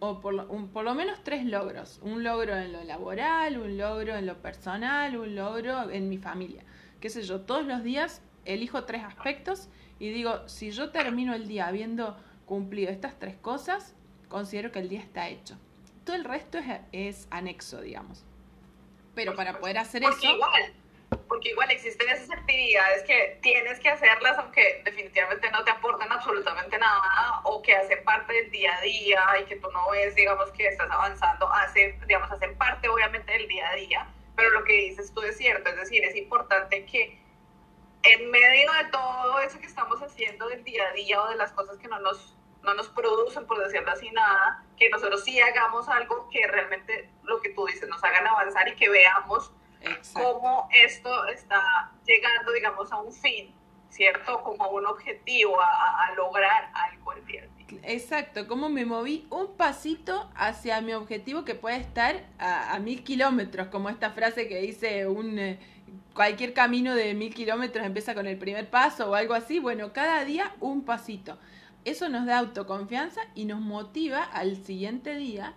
[0.00, 2.00] o por lo, por lo menos tres logros.
[2.02, 6.64] Un logro en lo laboral, un logro en lo personal, un logro en mi familia.
[7.00, 9.68] Qué sé yo, todos los días elijo tres aspectos
[9.98, 12.16] y digo, si yo termino el día habiendo
[12.46, 13.94] cumplido estas tres cosas,
[14.28, 15.56] considero que el día está hecho.
[16.04, 16.58] Todo el resto
[16.90, 18.24] es, anexo, digamos.
[19.14, 20.34] Pero para poder hacer porque eso...
[20.34, 20.72] Igual,
[21.62, 27.40] igual existen esas actividades que tienes que hacerlas aunque definitivamente no te aportan absolutamente nada
[27.44, 30.66] o que hacen parte del día a día y que tú no ves, digamos, que
[30.66, 35.12] estás avanzando, hacen, digamos, hacen parte obviamente del día a día, pero lo que dices
[35.14, 37.20] tú es cierto, es decir, es importante que
[38.02, 41.52] en medio de todo eso que estamos haciendo del día a día o de las
[41.52, 45.88] cosas que no nos, no nos producen, por decirlo así, nada, que nosotros sí hagamos
[45.88, 49.52] algo que realmente lo que tú dices nos hagan avanzar y que veamos
[50.12, 53.54] cómo esto está llegando, digamos, a un fin,
[53.88, 54.42] ¿cierto?
[54.42, 57.48] Como un objetivo, a, a lograr algo el día.
[57.84, 63.02] Exacto, cómo me moví un pasito hacia mi objetivo que puede estar a, a mil
[63.02, 65.38] kilómetros, como esta frase que dice un...
[65.38, 65.58] Eh,
[66.14, 69.58] cualquier camino de mil kilómetros empieza con el primer paso o algo así.
[69.60, 71.38] Bueno, cada día un pasito.
[71.86, 75.54] Eso nos da autoconfianza y nos motiva al siguiente día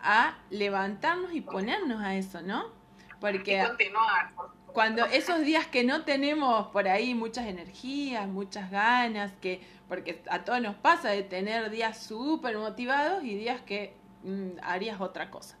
[0.00, 2.77] a levantarnos y ponernos a eso, ¿no?
[3.20, 4.30] Porque continuar.
[4.72, 10.44] cuando esos días que no tenemos por ahí muchas energías, muchas ganas, que porque a
[10.44, 15.56] todos nos pasa de tener días súper motivados y días que mm, harías otra cosa.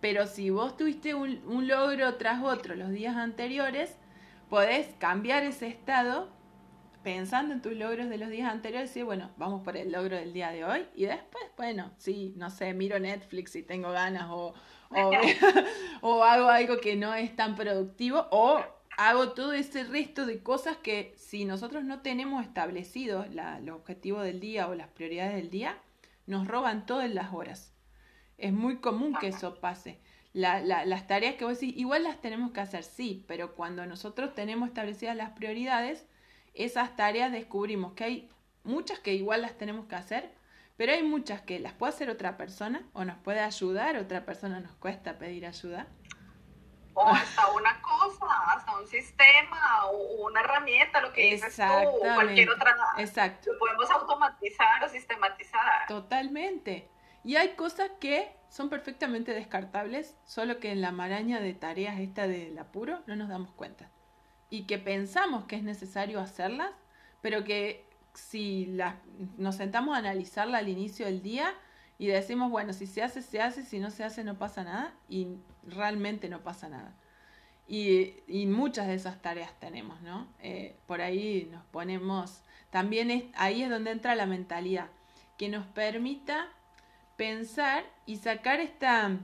[0.00, 3.96] Pero si vos tuviste un, logro tras otro los días anteriores,
[4.48, 6.28] podés cambiar ese estado
[7.02, 10.16] pensando en tus logros de los días anteriores y decir, bueno, vamos por el logro
[10.16, 10.86] del día de hoy.
[10.94, 14.54] Y después, bueno, sí, no sé, miro Netflix si tengo ganas o,
[16.00, 18.62] o, hago algo que no es tan productivo o
[18.96, 24.40] hago todo ese resto de cosas que si nosotros no tenemos establecidos los objetivos del
[24.40, 25.78] día o las prioridades del día,
[26.26, 27.72] nos roban todas las horas.
[28.38, 29.98] Es muy común que eso pase.
[30.32, 34.68] las tareas que vos decís, igual las tenemos que hacer, sí, pero cuando nosotros tenemos
[34.68, 36.06] establecidas las prioridades,
[36.54, 38.28] esas tareas descubrimos que hay
[38.64, 40.37] muchas que igual las tenemos que hacer,
[40.78, 44.60] pero hay muchas que las puede hacer otra persona o nos puede ayudar, otra persona
[44.60, 45.88] nos cuesta pedir ayuda.
[46.94, 52.14] o hasta una cosa, hasta un sistema o una herramienta, lo que dices tú, o
[52.14, 52.76] cualquier otra.
[52.96, 53.52] Exacto.
[53.52, 55.88] Lo podemos automatizar o sistematizar.
[55.88, 56.88] Totalmente.
[57.24, 62.28] Y hay cosas que son perfectamente descartables, solo que en la maraña de tareas esta
[62.28, 63.90] del apuro no nos damos cuenta.
[64.48, 66.70] Y que pensamos que es necesario hacerlas,
[67.20, 67.87] pero que
[68.18, 68.96] si las,
[69.36, 71.54] nos sentamos a analizarla al inicio del día
[71.98, 74.94] y decimos, bueno, si se hace, se hace, si no se hace, no pasa nada,
[75.08, 75.28] y
[75.66, 76.94] realmente no pasa nada.
[77.66, 80.28] Y, y muchas de esas tareas tenemos, ¿no?
[80.40, 84.88] Eh, por ahí nos ponemos, también ahí es donde entra la mentalidad,
[85.36, 86.48] que nos permita
[87.16, 89.16] pensar y sacar esta...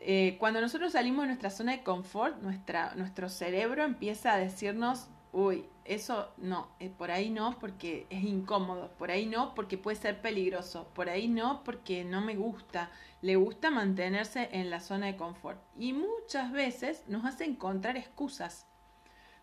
[0.00, 5.08] Eh, cuando nosotros salimos de nuestra zona de confort, nuestra, nuestro cerebro empieza a decirnos,
[5.32, 9.96] uy, eso no, eh, por ahí no porque es incómodo, por ahí no porque puede
[9.96, 12.90] ser peligroso, por ahí no porque no me gusta,
[13.22, 15.60] le gusta mantenerse en la zona de confort.
[15.78, 18.66] Y muchas veces nos hace encontrar excusas.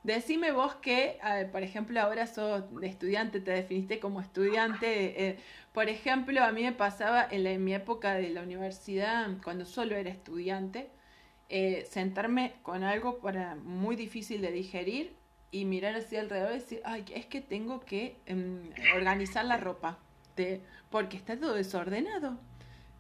[0.03, 1.17] Decime vos que,
[1.51, 5.29] por ejemplo, ahora sos estudiante, te definiste como estudiante.
[5.29, 5.39] Eh,
[5.73, 10.11] por ejemplo, a mí me pasaba en, mi época de la universidad, cuando solo era
[10.11, 10.91] estudiante,
[11.49, 15.15] eh, sentarme con algo para muy difícil de digerir
[15.51, 19.97] y mirar hacia alrededor y decir, ay, es que tengo que em, organizar la ropa,
[20.35, 22.37] de, porque está todo desordenado.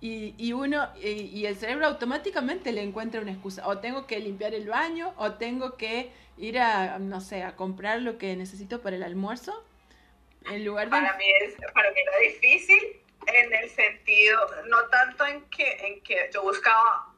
[0.01, 3.67] Y, y uno, y, el cerebro automáticamente le encuentra una excusa.
[3.67, 8.01] O tengo que limpiar el baño, o tengo que ir a, no sé, a comprar
[8.01, 9.65] lo que necesito para el almuerzo.
[10.51, 10.91] En lugar de...
[10.91, 16.01] Para mí, es, para mí era difícil en el sentido, no tanto en que, en
[16.03, 17.11] que yo buscaba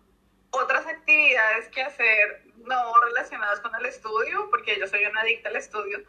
[0.51, 5.55] otras actividades que hacer no relacionadas con el estudio, porque yo soy una adicta al
[5.55, 5.99] estudio,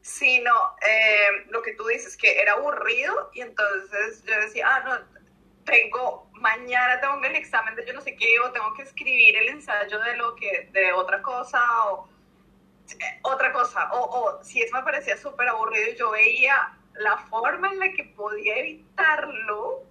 [0.00, 0.52] sino
[0.88, 5.16] eh, lo que tú dices, que era aburrido y entonces yo decía, ah, no,
[5.64, 9.48] tengo, mañana tengo el examen de yo no sé qué, o tengo que escribir el
[9.48, 12.08] ensayo de lo que, de otra cosa, o
[12.88, 17.68] eh, otra cosa, o, o si eso me parecía súper aburrido yo veía la forma
[17.72, 19.82] en la que podía evitarlo,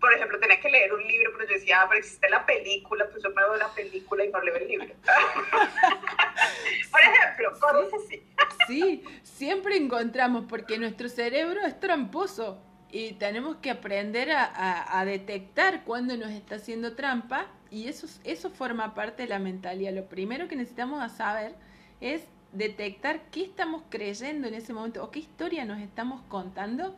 [0.00, 3.08] por ejemplo, tenía que leer un libro, pero yo decía, ah, pero existe la película,
[3.10, 4.94] pues yo me veo la película y no leo el libro.
[6.90, 8.22] por ejemplo, cosas así.
[8.66, 15.84] sí, siempre encontramos, porque nuestro cerebro es tramposo y tenemos que aprender a, a, detectar
[15.84, 19.92] cuando nos está haciendo trampa y eso, eso forma parte de la mentalidad.
[19.92, 21.54] Lo primero que necesitamos saber
[22.00, 26.96] es detectar qué estamos creyendo en ese momento o qué historia nos estamos contando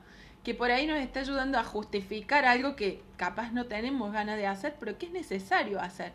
[0.48, 4.46] que por ahí nos está ayudando a justificar algo que capaz no tenemos ganas de
[4.46, 6.14] hacer, pero que es necesario hacer.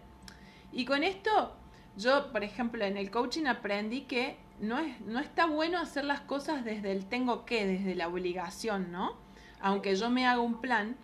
[0.72, 1.56] Y con esto,
[1.98, 6.22] yo, por ejemplo, en el coaching aprendí que no, es, no está bueno hacer las
[6.22, 9.17] cosas desde el tengo que, desde la obligación, ¿no?
[9.62, 10.96] Aunque yo me haga un plan,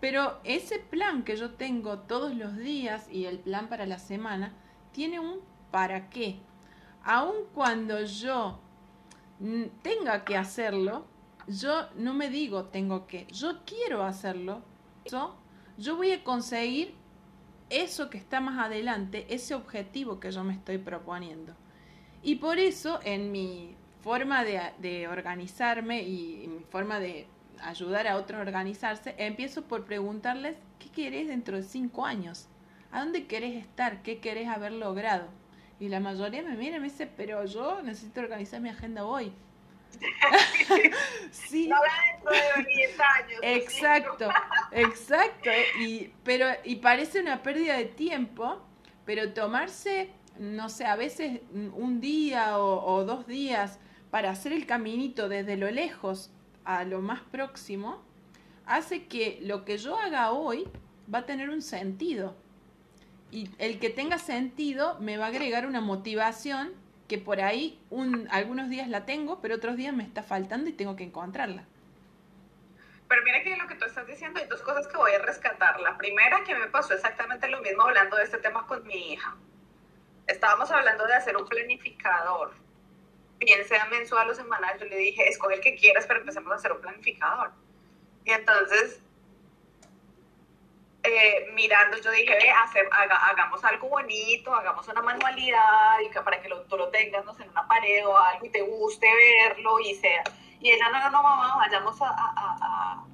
[0.00, 4.54] pero ese plan que yo tengo todos los días y el plan para la semana
[4.92, 5.40] tiene un
[5.70, 6.38] para qué.
[7.04, 8.58] Aun cuando yo
[9.82, 11.09] tenga que hacerlo,
[11.50, 14.62] yo no me digo tengo que, yo quiero hacerlo,
[15.06, 15.34] yo,
[15.76, 16.94] yo voy a conseguir
[17.70, 21.54] eso que está más adelante, ese objetivo que yo me estoy proponiendo.
[22.22, 27.26] Y por eso en mi forma de, organizarme y mi forma de
[27.62, 32.48] ayudar a otros a organizarse, empiezo por preguntarles qué querés dentro de cinco años,
[32.90, 35.26] a dónde querés estar, qué querés haber logrado.
[35.78, 39.32] Y la mayoría me mira y me dice, pero yo necesito organizar mi agenda hoy.
[41.30, 41.68] sí.
[41.68, 41.76] No
[42.12, 43.40] dentro de 10 años.
[43.42, 44.28] Exacto,
[44.72, 45.50] exacto.
[45.80, 48.60] Y, pero, y parece una pérdida de tiempo,
[49.04, 53.78] pero tomarse, no sé, a veces un día o, dos días
[54.10, 56.30] para hacer el caminito desde lo lejos
[56.64, 58.02] a lo más próximo,
[58.66, 60.68] hace que lo que yo haga hoy
[61.12, 62.36] va a tener un sentido.
[63.32, 66.72] Y el que tenga sentido me va a agregar una motivación
[67.10, 70.72] que por ahí un, algunos días la tengo, pero otros días me está faltando y
[70.72, 71.64] tengo que encontrarla.
[73.08, 75.80] Pero mira que lo que tú estás diciendo hay dos cosas que voy a rescatar.
[75.80, 79.34] La primera que me pasó exactamente lo mismo hablando de este tema con mi hija.
[80.28, 82.52] Estábamos hablando de hacer un planificador,
[83.40, 84.78] bien sea mensual o semanal.
[84.78, 87.50] Yo le dije, escoge el que quieras, pero empecemos a hacer un planificador.
[88.24, 89.02] Y entonces
[91.02, 96.76] eh, mirando, yo dije, hacer, hagamos algo bonito, hagamos una manualidad para que lo, tú
[96.76, 100.22] lo tengas no sé, en una pared o algo y te guste verlo y sea.
[100.60, 103.04] Y ella, no, no, no, mamá, vayamos a, a,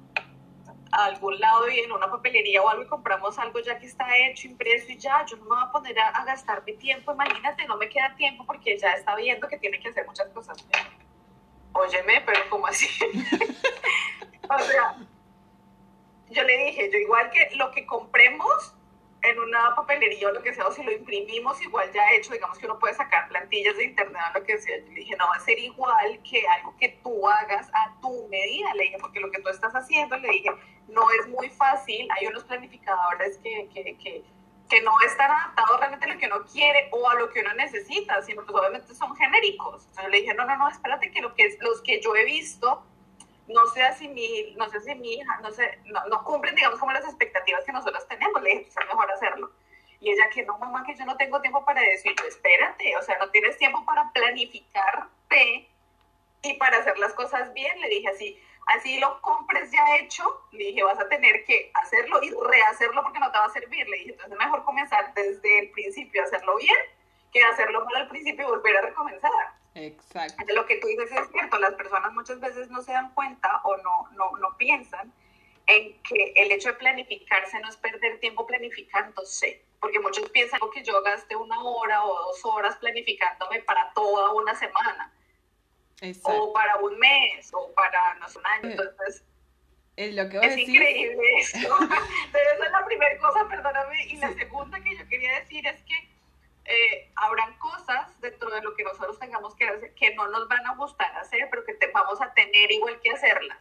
[0.91, 4.05] a, algún lado y en una papelería o algo y compramos algo ya que está
[4.17, 7.65] hecho, impreso y ya, yo no me voy a poner a, gastar mi tiempo, imagínate,
[7.67, 10.57] no me queda tiempo porque ya está viendo que tiene que hacer muchas cosas.
[11.71, 12.87] Óyeme, pero ¿cómo así?
[14.49, 14.97] o sea,
[16.29, 18.73] yo le dije, yo igual que lo que compremos,
[19.23, 22.57] en una papelería o lo que sea, o si lo imprimimos igual ya hecho, digamos
[22.57, 24.77] que uno puede sacar plantillas de internet o lo que sea.
[24.77, 28.73] Yo dije, no va a ser igual que algo que tú hagas a tu medida,
[28.75, 30.49] le dije, porque lo que tú estás haciendo, le dije,
[30.87, 34.23] no es muy fácil, hay unos planificadores que, que, que,
[34.69, 37.53] que no están adaptados realmente a lo que uno quiere o a lo que uno
[37.55, 39.85] necesita, sino pues obviamente son genéricos.
[39.87, 42.83] Entonces le dije, no, no, no, espérate que, lo que los que yo he visto
[43.47, 47.63] no se asimil, no se asimila, no, se, no, no, cumplen, digamos, como las expectativas
[47.63, 48.41] que nosotros tenemos.
[48.41, 49.51] Le dije, es mejor hacerlo.
[49.99, 52.09] Y ella que no, mamá, que yo no tengo tiempo para eso.
[52.09, 55.69] Y yo, espérate, o sea, no tienes tiempo para planificarte
[56.43, 57.79] y para hacer las cosas bien.
[57.81, 62.21] Le dije así, así lo compres ya hecho, le dije, vas a tener que hacerlo
[62.21, 63.87] y rehacerlo porque no te va a servir.
[63.87, 66.77] Le dije, entonces mejor comenzar desde el principio a hacerlo bien
[67.31, 69.31] que hacerlo mal al principio y volver a recomenzar.
[69.77, 70.43] Exacto.
[70.55, 73.77] Lo que tú dices es cierto, las personas muchas veces no se dan cuenta o
[73.77, 75.13] no, no, no piensan
[75.67, 80.83] en que el hecho de planificarse no es perder tiempo planificándose, porque muchos piensan que
[80.83, 85.13] yo gaste una hora o dos horas planificándome para toda una semana,
[86.01, 86.43] Exacto.
[86.43, 89.23] o para un mes, o para, no sé, un año, entonces...
[89.95, 91.57] Es, lo que es increíble eso.
[92.31, 94.05] Pero esa es la primera cosa, perdóname.
[94.05, 96.16] Y la segunda que yo quería decir es que
[96.67, 100.65] eh, habrán cosas dentro de lo que nosotros tengamos que hacer que no nos van
[100.65, 103.57] a gustar hacer, pero que te, vamos a tener igual que hacerlas.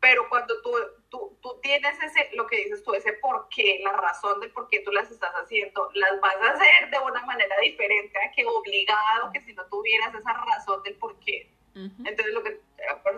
[0.00, 0.72] Pero cuando tú,
[1.08, 4.68] tú, tú tienes ese, lo que dices tú, ese por qué, la razón de por
[4.68, 8.44] qué tú las estás haciendo, las vas a hacer de una manera diferente a que
[8.44, 11.48] obligado, que si no tuvieras esa razón del por qué.
[11.74, 12.60] Entonces, lo que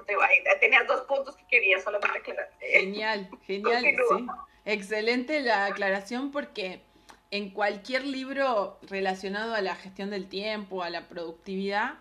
[0.04, 2.50] te tenías dos puntos que quería solamente aclarar.
[2.60, 3.82] Genial, genial.
[3.82, 4.26] Sí.
[4.64, 6.80] Excelente la aclaración porque
[7.34, 11.94] en cualquier libro relacionado a la gestión del tiempo, a la productividad,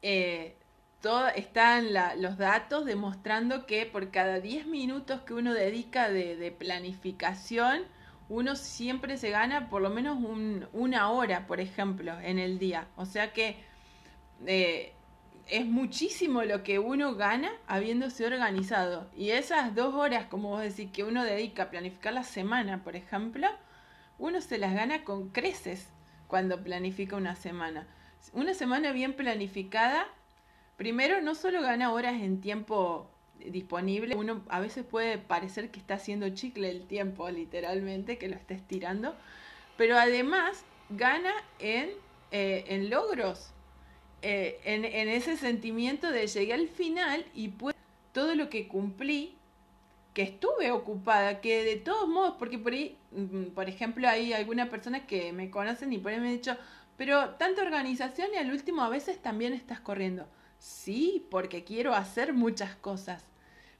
[0.00, 0.54] eh,
[1.34, 1.88] están
[2.22, 7.82] los datos demostrando que por cada 10 minutos que uno dedica de, planificación,
[8.28, 10.18] uno siempre se gana por lo menos
[10.72, 12.86] una hora, por ejemplo, en el día.
[12.94, 13.56] O sea que
[14.46, 14.92] eh,
[15.48, 19.10] es muchísimo lo que uno gana habiéndose organizado.
[19.16, 22.94] Y esas dos horas, como vos decís, que uno dedica a planificar la semana, por
[22.94, 23.48] ejemplo,
[24.20, 25.88] uno se las gana con creces
[26.28, 27.88] cuando planifica una semana.
[28.32, 30.06] Una semana bien planificada,
[30.76, 35.94] primero no solo gana horas en tiempo disponible, uno a veces puede parecer que está
[35.94, 39.16] haciendo chicle el tiempo, literalmente, que lo está estirando,
[39.78, 41.88] pero además gana en,
[42.30, 43.52] eh, en logros,
[44.20, 47.74] eh, en, en, ese sentimiento de llegué al final y pues
[48.12, 49.38] todo lo que cumplí
[50.14, 54.68] que estuve ocupada, que de todos modos, porque por ahí, mm, por ejemplo, hay algunas
[54.68, 56.56] personas que me conocen y por ahí me han dicho,
[56.96, 60.26] pero tanta organización y al último a veces también estás corriendo.
[60.58, 63.24] Sí, porque quiero hacer muchas cosas,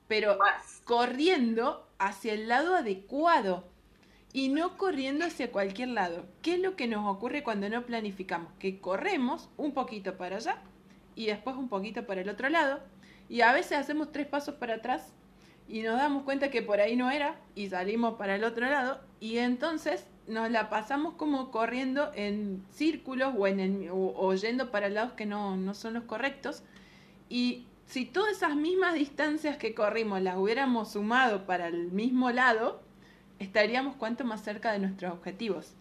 [0.09, 0.39] pero
[0.85, 3.68] corriendo hacia el lado adecuado
[4.33, 6.26] y no corriendo hacia cualquier lado.
[6.43, 8.53] ¿Qué es lo que nos ocurre cuando no planificamos?
[8.59, 10.62] Que corremos un poquito para allá
[11.14, 12.81] y después un poquito para el otro lado
[13.28, 15.12] y a veces hacemos tres pasos para atrás
[15.70, 19.00] y nos damos cuenta que por ahí no era y salimos para el otro lado
[19.20, 25.12] y entonces nos la pasamos como corriendo en círculos o, en o, yendo para lados
[25.12, 26.64] que no, no son los correctos
[27.28, 32.80] y si todas esas mismas distancias que corrimos las hubiéramos sumado para el mismo lado,
[33.38, 35.74] estaríamos cuanto más cerca de nuestros objetivos.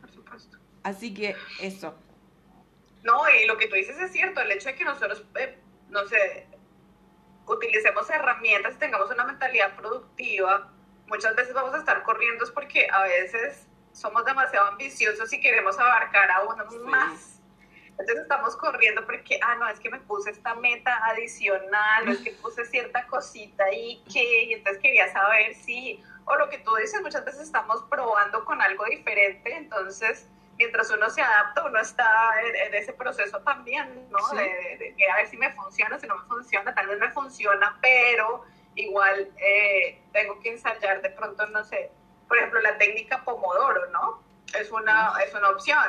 [0.00, 0.58] Por supuesto.
[0.82, 1.94] Así que eso.
[3.04, 5.56] No, y lo que tú dices es cierto, el hecho de que nosotros, eh,
[5.90, 6.46] no sé,
[7.46, 10.70] utilicemos herramientas y tengamos una mentalidad productiva,
[11.06, 15.78] muchas veces vamos a estar corriendo es porque a veces somos demasiado ambiciosos y queremos
[15.78, 17.40] abarcar aún más.
[17.90, 22.32] Entonces estamos corriendo porque, ah, no, es que me puse esta meta adicional, es que
[22.42, 27.00] puse cierta cosita y que, y entonces quería saber si, o lo que tú dices,
[27.02, 30.26] muchas veces estamos probando con algo diferente, entonces
[30.62, 32.06] mientras uno se adapta, uno está
[32.66, 34.18] en, ese proceso también, ¿no?
[34.36, 38.44] De, a ver si me funciona, si no me funciona, tal vez me funciona, pero
[38.76, 41.90] igual eh, tengo que ensayar de pronto, no sé,
[42.28, 44.22] por ejemplo, la técnica Pomodoro, ¿no?
[44.58, 45.84] Es una, es una opción.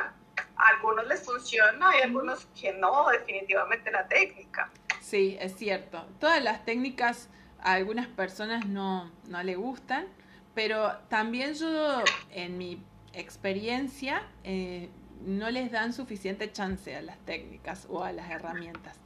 [0.56, 4.70] A algunos les funciona y a algunos que no, definitivamente la técnica.
[5.00, 6.04] Sí, es cierto.
[6.18, 7.28] Todas las técnicas
[7.60, 10.08] a algunas personas no, no le gustan,
[10.54, 12.82] pero también yo en mi
[13.16, 14.88] experiencia eh,
[15.24, 18.98] no les dan suficiente chance a las técnicas o a las herramientas.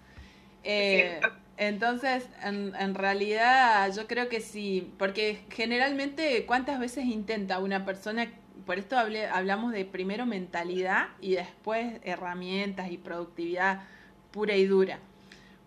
[0.64, 1.20] Eh,
[1.56, 8.30] entonces, en, realidad, yo creo que sí, porque generalmente, ¿cuántas veces intenta una persona?
[8.66, 13.82] Por esto hablamos de primero mentalidad y después herramientas y productividad
[14.30, 14.98] pura y dura.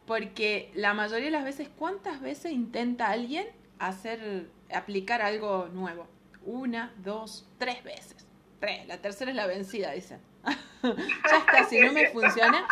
[0.05, 3.45] Porque la mayoría de las veces, ¿cuántas veces intenta alguien
[3.79, 6.07] hacer, aplicar algo nuevo?
[6.45, 8.20] Una, dos, tres veces.
[8.87, 10.19] La tercera es la vencida, dicen.
[10.83, 12.65] ya está, si no me funciona.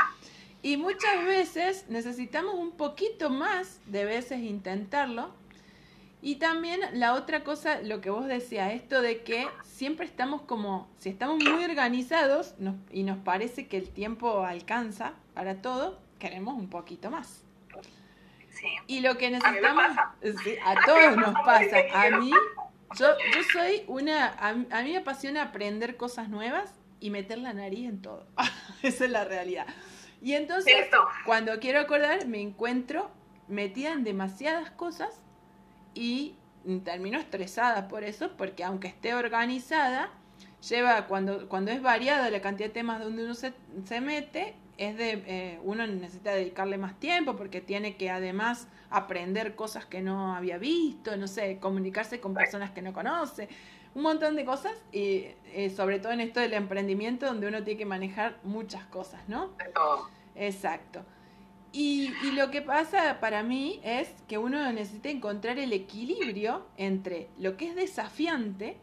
[0.61, 5.31] Y muchas veces necesitamos un poquito más de veces intentarlo.
[6.21, 10.89] Y también la otra cosa, lo que vos decías, esto de que siempre estamos como,
[10.97, 12.55] si estamos muy organizados
[12.91, 17.43] y nos parece que el tiempo alcanza para todo, queremos un poquito más.
[18.87, 21.77] Y lo que necesitamos, a, todos nos pasa.
[21.93, 22.31] A mí,
[22.97, 27.87] yo, yo soy una, a, mí me apasiona aprender cosas nuevas y meter la nariz
[27.87, 28.27] en todo.
[28.83, 29.67] Esa es la realidad.
[30.21, 30.87] Y entonces,
[31.25, 33.09] cuando quiero acordar, me encuentro
[33.47, 35.23] metida en demasiadas cosas
[35.93, 36.35] y
[36.83, 40.09] termino estresada por eso, porque aunque esté organizada,
[40.67, 43.53] lleva, cuando, cuando es variada la cantidad de temas donde uno se,
[43.85, 49.55] se mete, es de, eh, uno necesita dedicarle más tiempo porque tiene que además aprender
[49.55, 53.49] cosas que no había visto, no sé, comunicarse con personas que no conoce,
[53.95, 57.77] un montón de cosas y eh, sobre todo en esto del emprendimiento donde uno tiene
[57.77, 59.51] que manejar muchas cosas, ¿no?
[60.35, 61.03] Exacto.
[61.71, 67.29] Y, y, lo que pasa para mí es que uno necesita encontrar el equilibrio entre
[67.37, 68.77] lo que es desafiante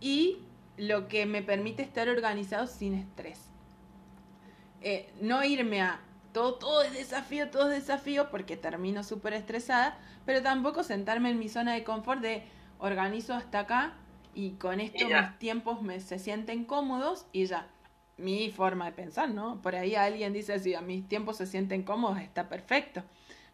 [0.00, 0.38] y
[0.76, 3.40] lo que me permite estar organizado sin estrés.
[4.82, 6.00] Eh, no irme a
[6.36, 11.38] todo, todo es desafío, todo es desafío, porque termino súper estresada, pero tampoco sentarme en
[11.38, 12.42] mi zona de confort de
[12.78, 13.94] organizo hasta acá
[14.34, 17.66] y con esto mis tiempos me, se sienten cómodos y ya.
[18.18, 19.62] Mi forma de pensar, ¿no?
[19.62, 23.02] Por ahí alguien dice, si a mis tiempos se sienten cómodos, está perfecto.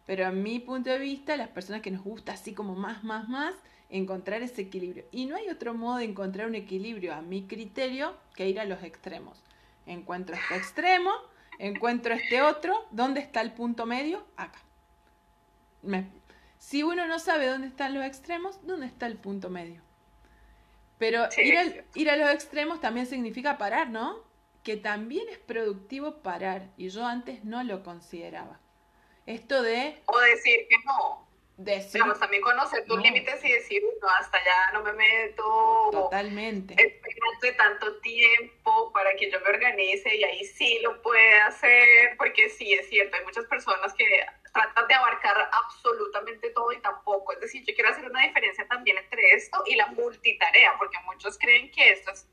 [0.05, 3.29] Pero a mi punto de vista, las personas que nos gusta así como más, más,
[3.29, 3.55] más,
[3.91, 5.05] encontrar ese equilibrio.
[5.13, 8.65] Y no hay otro modo de encontrar un equilibrio a mi criterio que ir a
[8.65, 9.41] los extremos.
[9.87, 11.13] Encuentro este extremo,
[11.59, 12.87] encuentro este otro.
[12.91, 14.27] ¿Dónde está el punto medio?
[14.37, 14.61] Acá.
[16.59, 19.83] si uno no sabe dónde están los extremos, ¿dónde está el punto medio?
[20.99, 24.23] Pero ir, ir a los extremos también significa parar, ¿no?
[24.63, 26.69] Que también es productivo parar.
[26.77, 28.61] Y yo antes no lo consideraba.
[29.27, 30.01] Esto de...
[30.07, 32.03] O decir que no decir.
[32.19, 35.89] también conocer tus límites y decir, no, hasta allá no me meto.
[35.93, 36.75] Totalmente.
[36.75, 42.49] Espérate tanto tiempo para que yo me organice y ahí sí lo puede hacer, porque
[42.51, 44.05] sí, es cierto, hay muchas personas que
[44.53, 47.33] tratan de abarcar absolutamente todo y tampoco.
[47.33, 51.39] Es decir, yo quiero hacer una diferencia también entre esto y la multitarea, porque muchos
[51.39, 52.27] creen que esto es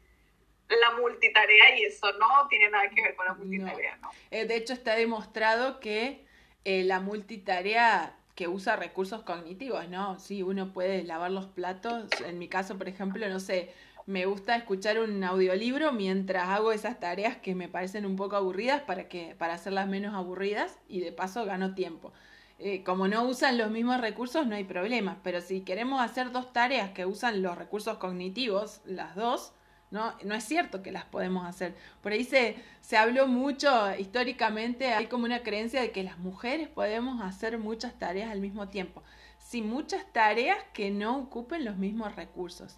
[0.68, 4.12] la multitarea y eso no tiene nada que ver con la multitarea, ¿no?
[4.30, 6.26] Eh, de hecho, está demostrado que
[6.64, 10.18] eh, la multitarea que usa recursos cognitivos, ¿no?
[10.18, 12.06] Sí, uno puede lavar los platos.
[12.26, 13.74] En mi caso, por ejemplo, no sé,
[14.06, 18.82] me gusta escuchar un audiolibro mientras hago esas tareas que me parecen un poco aburridas
[18.84, 22.14] para, que, para hacerlas menos aburridas y de paso gano tiempo.
[22.60, 26.54] Eh, como no usan los mismos recursos, no hay problema, pero si queremos hacer dos
[26.54, 29.52] tareas que usan los recursos cognitivos, las dos,
[29.92, 31.76] no, no es cierto que las podemos hacer.
[32.02, 36.68] Por ahí se, se habló mucho históricamente, hay como una creencia de que las mujeres
[36.68, 39.04] podemos hacer muchas tareas al mismo tiempo.
[39.40, 42.78] Sí, muchas tareas que no ocupen los mismos recursos.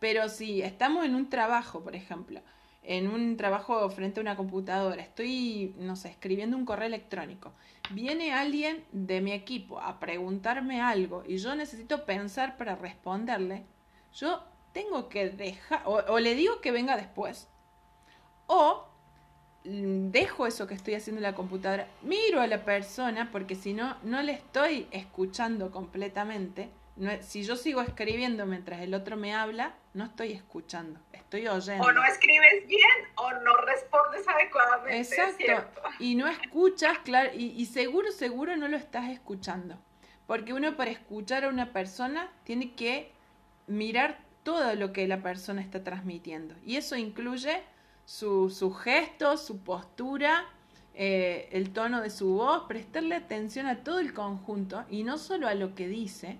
[0.00, 2.40] Pero si estamos en un trabajo, por ejemplo,
[2.82, 7.52] en un trabajo frente a una computadora, estoy, no sé, escribiendo un correo electrónico,
[7.90, 13.64] viene alguien de mi equipo a preguntarme algo y yo necesito pensar para responderle,
[14.14, 14.42] yo
[14.72, 17.48] tengo que dejar, o, le digo que venga después,
[18.46, 18.86] o
[19.64, 23.96] dejo eso que estoy haciendo en la computadora, miro a la persona, porque si no,
[24.02, 26.70] no le estoy escuchando completamente.
[27.20, 31.84] si yo sigo escribiendo mientras el otro me habla, no estoy escuchando, estoy oyendo.
[31.84, 34.98] O no escribes bien o no respondes adecuadamente.
[34.98, 35.82] Exacto.
[35.98, 39.78] Y no escuchas, claro, y, y seguro, seguro no lo estás escuchando.
[40.26, 43.12] Porque uno para escuchar a una persona tiene que
[43.66, 44.18] mirar
[44.48, 46.54] todo lo que la persona está transmitiendo.
[46.64, 47.62] Y eso incluye
[48.06, 50.46] sus su gestos, su postura,
[50.94, 55.48] eh, el tono de su voz, prestarle atención a todo el conjunto y no solo
[55.48, 56.38] a lo que dice.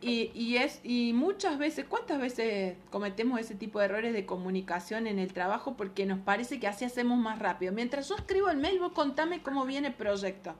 [0.00, 5.08] Y, y, es, y muchas veces, ¿cuántas veces cometemos ese tipo de errores de comunicación
[5.08, 7.72] en el trabajo porque nos parece que así hacemos más rápido?
[7.72, 10.54] Mientras yo escribo el mail, vos contame cómo viene el proyecto.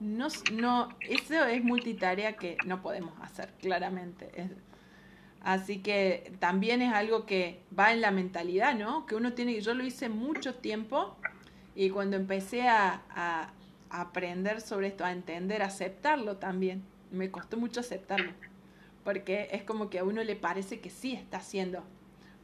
[0.00, 4.30] No, no, eso es multitarea que no podemos hacer, claramente.
[5.46, 9.06] Así que también es algo que va en la mentalidad, ¿no?
[9.06, 11.16] Que uno tiene, yo lo hice mucho tiempo
[11.76, 13.52] y cuando empecé a,
[13.88, 16.82] aprender sobre esto, a entender, a aceptarlo también,
[17.12, 18.32] me costó mucho aceptarlo,
[19.04, 21.84] porque es como que a uno le parece que sí está siendo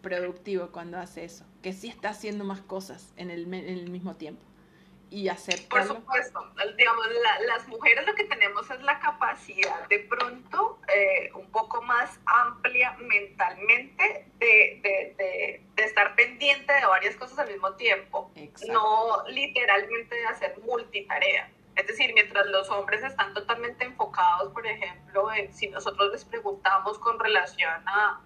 [0.00, 4.14] productivo cuando hace eso, que sí está haciendo más cosas en el, en el mismo
[4.14, 4.44] tiempo.
[5.12, 5.68] Y aceptarlo.
[5.68, 7.06] Por supuesto, digamos,
[7.46, 12.96] las mujeres lo que tenemos es la capacidad de pronto eh, un poco más amplia
[12.98, 18.32] mentalmente de, de, de, de, estar pendiente de varias cosas al mismo tiempo,
[18.68, 21.50] no literalmente de hacer multitarea.
[21.76, 26.98] Es decir, mientras los hombres están totalmente enfocados, por ejemplo, en si nosotros les preguntamos
[26.98, 28.20] con relación a,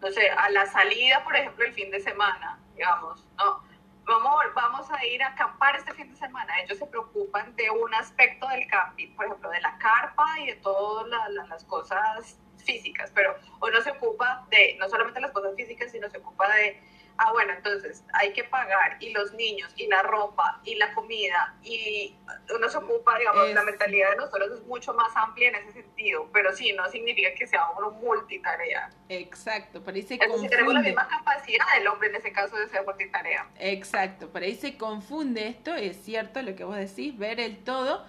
[0.00, 3.64] no sé, a la salida, por ejemplo, el fin de semana, digamos, ¿no?
[4.06, 6.52] Vamos, vamos a ir a acampar este fin de semana.
[6.62, 10.56] Ellos se preocupan de un aspecto del camping, por ejemplo, de la carpa y de
[10.56, 11.08] todas
[11.48, 16.18] las cosas físicas, pero uno se ocupa de no solamente las cosas físicas, sino se
[16.18, 16.80] ocupa de
[17.18, 21.54] ah, bueno, entonces hay que pagar y los niños y la ropa y la comida
[21.62, 22.16] y
[22.54, 26.28] uno se ocupa, digamos, la mentalidad de nosotros es mucho más amplia en ese sentido,
[26.32, 28.90] pero sí, no significa que sea uno multitarea.
[29.08, 30.48] Exacto, por ahí se confunde.
[30.48, 33.46] tenemos la misma capacidad del hombre en ese caso de ser multitarea.
[33.58, 38.04] Exacto, por ahí se confunde esto, es cierto lo que vos decís, ver el todo.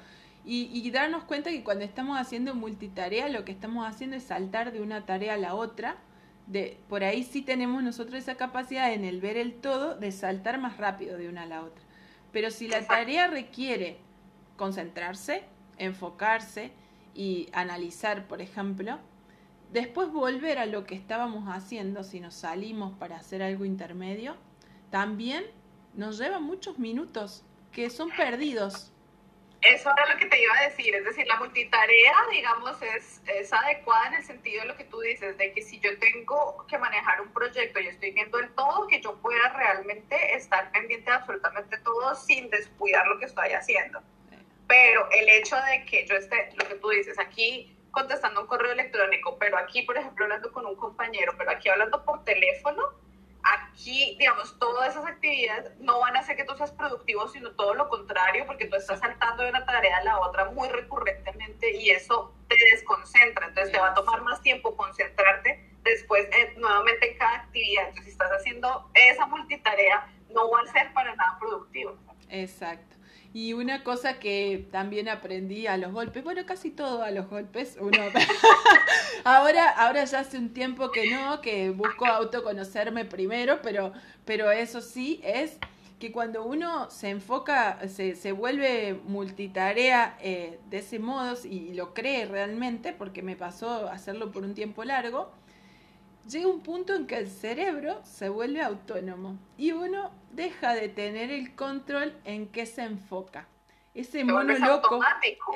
[0.50, 4.72] Y, y, darnos cuenta que cuando estamos haciendo multitarea, lo que estamos haciendo es saltar
[4.72, 5.98] de una tarea a la otra
[6.48, 10.60] de, por ahí sí tenemos nosotros esa capacidad en el ver el todo de saltar
[10.60, 11.84] más rápido de una a la otra.
[12.32, 13.98] Pero si la tarea requiere
[14.56, 15.44] concentrarse,
[15.78, 16.72] enfocarse
[17.14, 19.00] y analizar, por ejemplo,
[19.72, 24.36] después volver a lo que estábamos haciendo, si nos salimos para hacer algo intermedio,
[24.90, 25.44] también
[25.94, 28.92] nos lleva muchos minutos que son perdidos
[29.74, 33.52] eso era lo que te iba a decir, es decir, la multitarea, digamos, es, es,
[33.54, 36.78] adecuada en el sentido de lo que tú dices, de que si yo tengo que
[36.78, 41.18] manejar un proyecto y estoy viendo el todo, que yo pueda realmente estar pendiente de
[41.18, 44.02] absolutamente todo sin descuidar lo que estoy haciendo.
[44.68, 48.74] Pero el hecho de que yo esté, lo que tú dices, aquí contestando un correo
[48.74, 52.84] electrónico, pero aquí, por ejemplo, hablando con un compañero, pero aquí hablando por teléfono,
[53.54, 57.74] aquí, digamos, todas esas actividades no van a hacer que tú seas productivo, sino todo
[57.74, 61.92] lo contrario, porque tú estás saltando de una tarea a la otra muy recurrentemente y
[61.92, 63.48] eso te desconcentra.
[63.48, 67.84] Entonces te va a tomar más tiempo concentrarte después eh, nuevamente en cada actividad.
[67.90, 71.98] Entonces, si estás haciendo esa multitarea, no va a ser para nada productivo.
[72.30, 72.97] Exacto.
[73.34, 77.78] Y una cosa que también aprendí a los golpes, bueno, casi todo a los golpes,
[77.80, 77.98] uno
[79.24, 83.94] ahora, ahora ya hace un tiempo que no, que busco autoconocerme primero, pero,
[84.26, 85.58] pero eso sí es
[86.00, 91.94] que cuando uno se enfoca, se, se vuelve multitarea eh, de ese modo y lo
[91.94, 95.32] cree realmente, porque me pasó hacerlo por un tiempo largo,
[96.28, 101.32] llega un punto en que el cerebro se vuelve autónomo y uno deja de tener
[101.32, 103.48] el control en qué se enfoca.
[103.94, 105.00] Ese mono loco.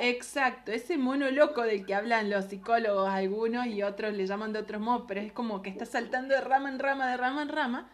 [0.00, 4.58] Exacto, ese mono loco del que hablan los psicólogos algunos y otros le llaman de
[4.58, 7.48] otros modos, pero es como que está saltando de rama en rama, de rama en
[7.50, 7.90] rama,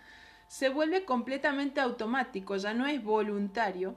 [0.46, 3.94] se vuelve completamente automático, ya no es voluntario.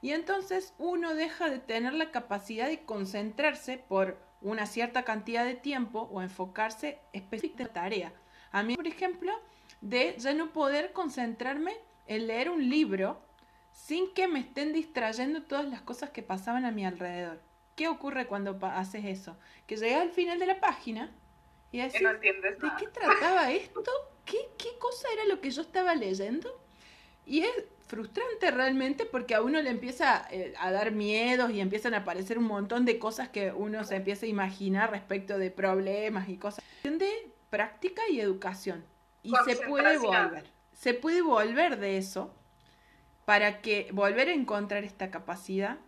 [0.00, 5.54] Y entonces uno deja de tener la capacidad de concentrarse por una cierta cantidad de
[5.54, 8.21] tiempo o enfocarse específicamente en la tarea.
[8.52, 9.32] A mí, por ejemplo,
[9.80, 11.76] de ya no poder concentrarme
[12.06, 13.20] en leer un libro
[13.72, 17.40] sin que me estén distrayendo todas las cosas que pasaban a mi alrededor.
[17.74, 19.36] ¿Qué ocurre cuando haces eso?
[19.66, 21.10] Que llegas al final de la página
[21.70, 23.82] y decís, ¿de qué trataba esto?
[24.26, 26.62] ¿Qué, ¿Qué cosa era lo que yo estaba leyendo?
[27.24, 27.50] Y es
[27.86, 32.38] frustrante realmente porque a uno le empieza eh, a dar miedos y empiezan a aparecer
[32.38, 36.64] un montón de cosas que uno se empieza a imaginar respecto de problemas y cosas.
[36.82, 38.82] De práctica y educación.
[39.22, 40.50] Y se puede volver.
[40.72, 42.34] Se puede volver de eso
[43.26, 45.78] para que volver a encontrar esta capacidad.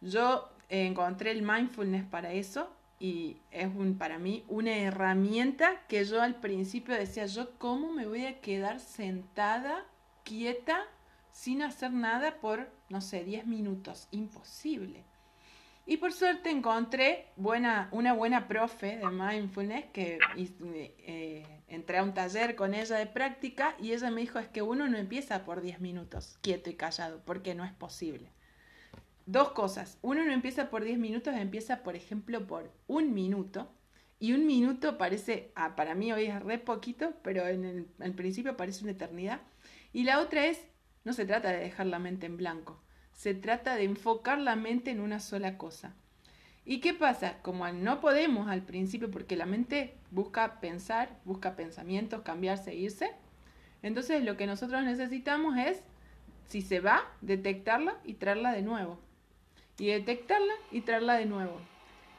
[0.00, 6.20] Yo encontré el mindfulness para eso y es un, para mí una herramienta que yo
[6.20, 9.86] al principio decía, yo cómo me voy a quedar sentada,
[10.24, 10.82] quieta,
[11.30, 14.08] sin hacer nada por, no sé, 10 minutos.
[14.10, 15.04] Imposible.
[15.88, 22.12] Y por suerte encontré buena, una buena profe de mindfulness que eh, entré a un
[22.12, 25.60] taller con ella de práctica y ella me dijo es que uno no empieza por
[25.60, 28.32] 10 minutos quieto y callado porque no es posible.
[29.26, 29.98] Dos cosas.
[30.02, 33.70] Uno no empieza por 10 minutos, empieza por ejemplo por un minuto.
[34.18, 38.56] Y un minuto parece, ah, para mí hoy es re poquito, pero en el, principio
[38.56, 39.40] parece una eternidad.
[39.92, 40.66] Y la otra es,
[41.04, 42.82] no se trata de dejar la mente en blanco
[43.16, 45.94] se trata de enfocar la mente en una sola cosa.
[46.66, 47.38] ¿Y qué pasa?
[47.42, 53.10] Como no podemos al principio, porque la mente busca pensar, busca pensamientos, cambiar, irse,
[53.82, 55.82] entonces lo que nosotros necesitamos es,
[56.46, 58.98] si se va, detectarla y traerla de nuevo.
[59.78, 61.58] Y detectarla y traerla de nuevo.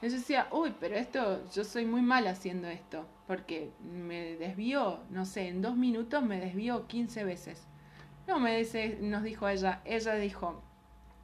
[0.02, 5.26] Yo decía, uy, pero esto, yo soy muy mal haciendo esto, porque me desvío, no
[5.26, 7.68] sé, en dos minutos me desvío 15 veces.
[8.28, 10.64] No, me dice, nos dijo ella, ella dijo,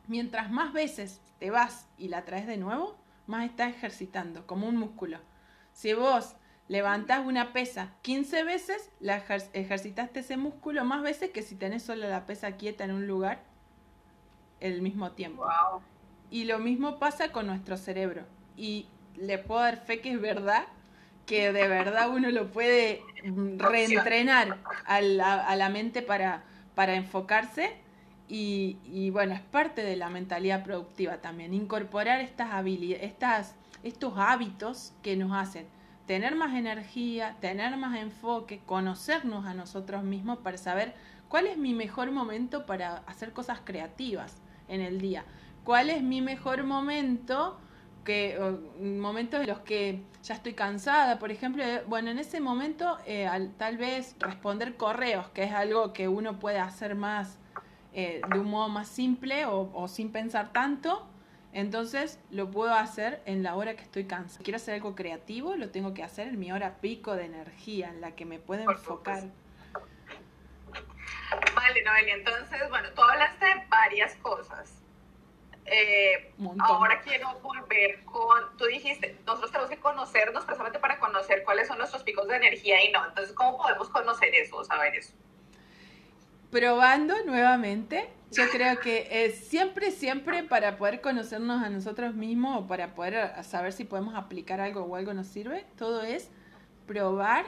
[0.07, 2.97] mientras más veces te vas y la traes de nuevo,
[3.27, 5.19] más estás ejercitando, como un músculo.
[5.73, 6.35] Si vos
[6.67, 9.17] levantás una pesa 15 veces, la
[9.53, 13.43] ejercitaste ese músculo más veces que si tenés solo la pesa quieta en un lugar
[14.59, 15.45] el mismo tiempo.
[16.29, 18.23] Y lo mismo pasa con nuestro cerebro.
[18.55, 20.65] Y le puedo dar fe que es verdad,
[21.25, 23.01] que de verdad uno lo puede
[23.57, 26.43] reentrenar a la, mente para,
[26.75, 27.75] para enfocarse.
[28.27, 34.13] Y, y, bueno, es parte de la mentalidad productiva también, incorporar estas habilidades, estas, estos
[34.17, 35.67] hábitos que nos hacen
[36.05, 40.93] tener más energía, tener más enfoque, conocernos a nosotros mismos para saber
[41.29, 45.23] cuál es mi mejor momento para hacer cosas creativas en el día,
[45.63, 47.57] cuál es mi mejor momento
[48.03, 48.37] que
[48.81, 53.29] momentos en los que ya estoy cansada, por ejemplo, eh, bueno, en ese momento eh,
[53.57, 57.37] tal vez responder correos, que es algo que uno puede hacer más
[57.93, 61.07] eh, de un modo más simple o, o sin pensar tanto,
[61.53, 64.43] entonces lo puedo hacer en la hora que estoy cansada.
[64.43, 68.01] Quiero hacer algo creativo, lo tengo que hacer en mi hora pico de energía, en
[68.01, 69.23] la que me puedo enfocar.
[71.55, 74.79] Vale, Noelia, entonces, bueno, tú hablaste de varias cosas.
[75.65, 81.67] Eh, ahora quiero volver con, tú dijiste, nosotros tenemos que conocernos precisamente para conocer cuáles
[81.67, 83.05] son nuestros picos de energía y no.
[83.05, 85.13] Entonces, ¿cómo podemos conocer eso o saber eso?
[86.53, 88.09] Probando nuevamente.
[88.31, 93.43] Yo creo que es siempre, siempre para poder conocernos a nosotros mismos o para poder
[93.43, 96.29] saber si podemos aplicar algo o algo nos sirve, todo es
[96.87, 97.45] probar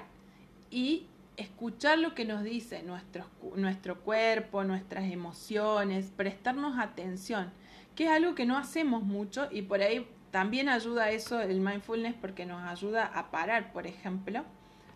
[0.71, 3.25] y escuchar lo que nos dice nuestro,
[3.55, 7.51] nuestro cuerpo, nuestras emociones, prestarnos atención,
[7.95, 12.15] que es algo que no hacemos mucho y por ahí también ayuda eso el mindfulness
[12.19, 14.43] porque nos ayuda a parar, por ejemplo,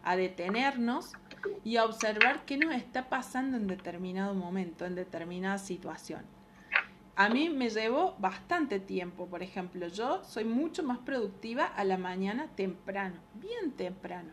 [0.03, 1.13] a detenernos
[1.63, 6.25] y a observar qué nos está pasando en determinado momento, en determinada situación.
[7.15, 11.97] A mí me llevó bastante tiempo, por ejemplo, yo soy mucho más productiva a la
[11.97, 14.31] mañana temprano, bien temprano.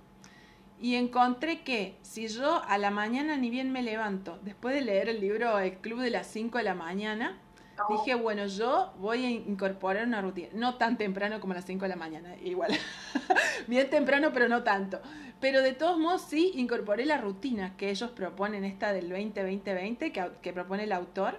[0.80, 5.08] Y encontré que si yo a la mañana ni bien me levanto, después de leer
[5.08, 7.40] el libro El Club de las 5 de la mañana,
[7.88, 11.82] dije, bueno, yo voy a incorporar una rutina, no tan temprano como a las 5
[11.82, 12.70] de la mañana, igual,
[13.66, 15.00] bien temprano, pero no tanto.
[15.40, 20.30] Pero de todos modos sí incorporé la rutina que ellos proponen, esta del 20-20-20 que,
[20.40, 21.38] que propone el autor,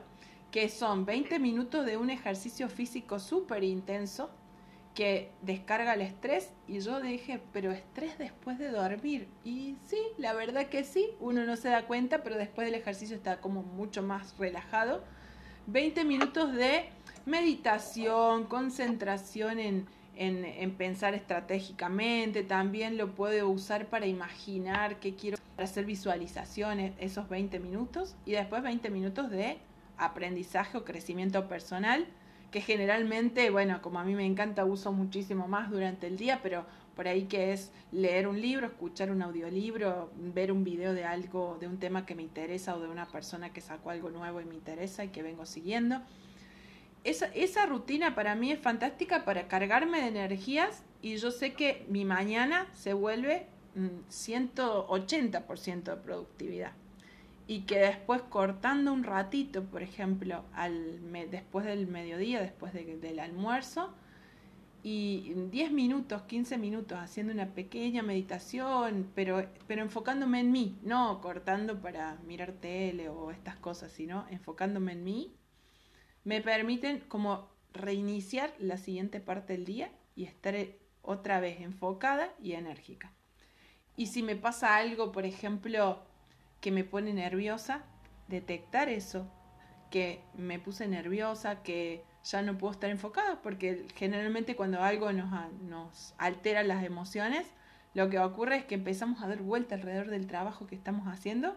[0.52, 4.30] que son 20 minutos de un ejercicio físico súper intenso
[4.98, 9.28] que descarga el estrés y yo dije, pero estrés después de dormir.
[9.44, 13.16] Y sí, la verdad que sí, uno no se da cuenta, pero después del ejercicio
[13.16, 15.04] está como mucho más relajado.
[15.68, 16.90] 20 minutos de
[17.28, 19.86] meditación, concentración en,
[20.18, 27.30] en, pensar estratégicamente, también lo puedo usar para imaginar qué quiero, para hacer visualizaciones, esos
[27.30, 29.58] 20 minutos, y después 20 minutos de
[29.98, 32.06] aprendizaje o crecimiento personal,
[32.52, 36.66] que generalmente, bueno, como a mí me encanta, uso muchísimo más durante el día, pero
[36.96, 41.58] por ahí que es leer un libro, escuchar un audiolibro, ver un video de algo,
[41.60, 44.46] de un tema que me interesa o de una persona que sacó algo nuevo y
[44.46, 46.02] me interesa y que vengo siguiendo
[47.04, 51.86] esa, esa rutina para mí es fantástica para cargarme de energías y yo sé que
[51.90, 56.72] mi mañana se vuelve 180% de productividad.
[57.50, 61.00] Y que después cortando un ratito, por ejemplo, al
[61.32, 63.94] después del mediodía, después del almuerzo,
[64.84, 71.20] y 10 minutos, 15 minutos haciendo una pequeña meditación, pero, pero enfocándome en mí, no
[71.22, 75.32] cortando para mirar tele o estas cosas, sino enfocándome en mí
[76.28, 80.56] me permiten como reiniciar la siguiente parte del día y estar
[81.02, 83.14] otra vez enfocada y enérgica.
[83.96, 86.04] Y si me pasa algo, por ejemplo,
[86.60, 87.86] que me pone nerviosa,
[88.28, 89.32] detectar eso,
[89.90, 95.30] que me puse nerviosa, que ya no puedo estar enfocada, porque generalmente cuando algo nos,
[95.62, 97.48] nos altera las emociones,
[97.94, 101.56] lo que ocurre es que empezamos a dar vuelta alrededor del trabajo que estamos haciendo,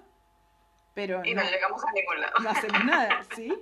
[0.95, 2.35] pero y no, no llegamos a ningún lado.
[2.41, 3.53] No hacemos nada, ¿sí?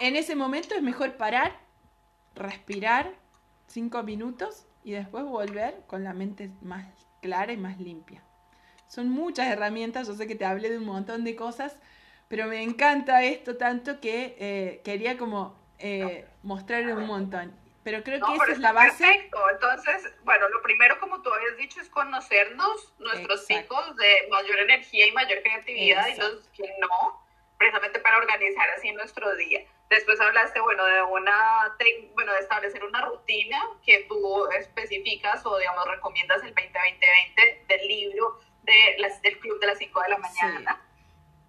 [0.00, 1.52] En ese momento es mejor parar,
[2.34, 3.12] respirar
[3.66, 6.86] cinco minutos y después volver con la mente más
[7.20, 8.22] clara y más limpia.
[8.88, 11.76] Son muchas herramientas, yo sé que te hablé de un montón de cosas,
[12.28, 17.54] pero me encanta esto tanto que eh, quería como eh, mostrar un montón.
[17.82, 19.04] Pero creo que esa es la base.
[19.04, 19.38] Perfecto.
[19.50, 25.06] Entonces, bueno, lo primero, como tú habías dicho, es conocernos nuestros ciclos de mayor energía
[25.06, 27.19] y mayor creatividad y los que no,
[27.60, 29.60] precisamente para organizar así nuestro día.
[29.90, 31.76] Después hablaste, bueno, de una,
[32.14, 38.40] bueno, de establecer una rutina que tú especificas o, digamos, recomiendas el 20-20-20 del libro
[38.62, 40.80] de las, del club de las 5 de la mañana.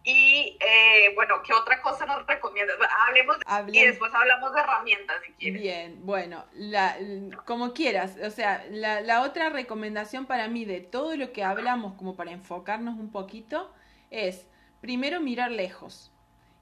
[0.04, 2.76] Y, eh, bueno, ¿qué otra cosa nos recomiendas?
[2.98, 3.38] Hablemos
[3.72, 5.62] y después hablamos de herramientas si quieres.
[5.62, 6.98] Bien, bueno, la,
[7.46, 8.18] como quieras.
[8.26, 12.32] O sea, la, la otra recomendación para mí de todo lo que hablamos, como para
[12.32, 13.74] enfocarnos un poquito,
[14.10, 14.51] es
[14.82, 16.12] primero mirar lejos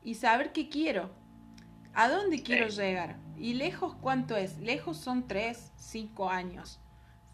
[0.03, 1.09] y saber qué quiero.
[1.93, 3.17] ¿A dónde quiero llegar?
[3.37, 4.59] ¿Y lejos cuánto es?
[4.59, 6.79] Lejos son tres, cinco años.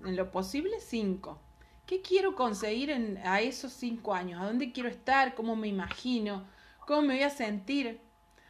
[0.05, 1.41] En lo posible, cinco.
[1.85, 4.41] ¿Qué quiero conseguir en, a esos cinco años?
[4.41, 5.35] ¿A dónde quiero estar?
[5.35, 6.47] ¿Cómo me imagino?
[6.87, 7.99] ¿Cómo me voy a sentir?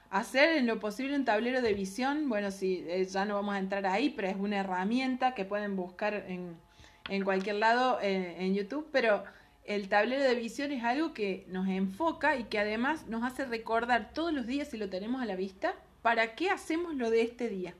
[0.09, 3.59] Hacer en lo posible un tablero de visión, bueno, sí, eh, ya no vamos a
[3.59, 6.57] entrar ahí, pero es una herramienta que pueden buscar en,
[7.09, 9.23] en cualquier lado eh, en YouTube, pero
[9.65, 14.13] el tablero de visión es algo que nos enfoca y que además nos hace recordar
[14.13, 17.49] todos los días, si lo tenemos a la vista, para qué hacemos lo de este
[17.49, 17.73] día.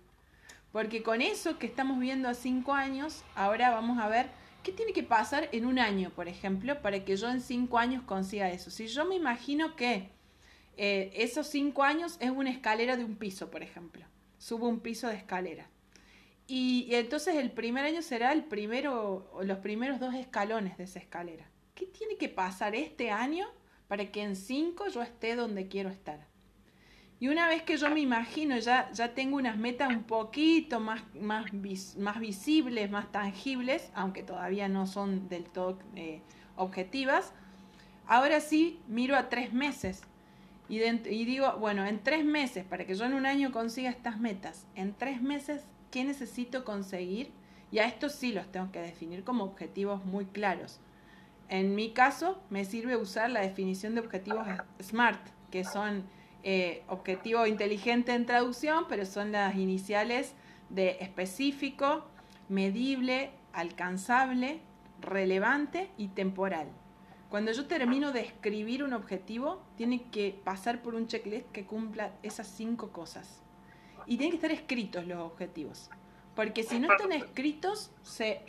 [0.72, 4.28] Porque con eso que estamos viendo a cinco años, ahora vamos a ver
[4.64, 8.04] qué tiene que pasar en un año, por ejemplo, para que yo en cinco años
[8.04, 8.72] consiga eso.
[8.72, 10.10] Si yo me imagino que
[10.78, 14.04] eh, esos cinco años es una escalera de un piso, por ejemplo,
[14.40, 15.70] subo un piso de escalera.
[16.48, 20.86] Y, y entonces el primer año será el primero, o los primeros dos escalones de
[20.86, 21.48] esa escalera.
[21.76, 23.46] ¿Qué tiene que pasar este año
[23.90, 26.26] para que en cinco yo esté donde quiero estar?
[27.20, 31.04] Y una vez que yo me imagino, ya, ya tengo unas metas un poquito más,
[31.16, 31.46] más,
[31.98, 36.22] más visibles, más tangibles, aunque todavía no son del todo eh,
[36.56, 37.34] objetivas,
[38.06, 40.02] ahora sí miro a tres meses.
[40.68, 40.80] Y
[41.26, 44.94] digo, bueno, en tres meses, para que yo en un año consiga estas metas, en
[44.94, 47.32] tres meses, ¿qué necesito conseguir?
[47.72, 50.80] Y a estos sí los tengo que definir como objetivos muy claros.
[51.50, 54.48] En mi caso, me sirve usar la definición de objetivos
[54.82, 55.22] SMART,
[55.52, 56.04] que son
[56.44, 60.34] eh, objetivo inteligente en traducción, pero son las iniciales
[60.70, 62.06] de específico,
[62.50, 64.60] medible, alcanzable,
[65.02, 66.68] relevante y temporal.
[67.30, 72.12] Cuando yo termino de escribir un objetivo, tiene que pasar por un checklist que cumpla
[72.24, 73.42] esas cinco cosas.
[74.06, 75.90] Y tienen que estar escritos los objetivos.
[76.36, 78.42] Porque si no están escritos, se,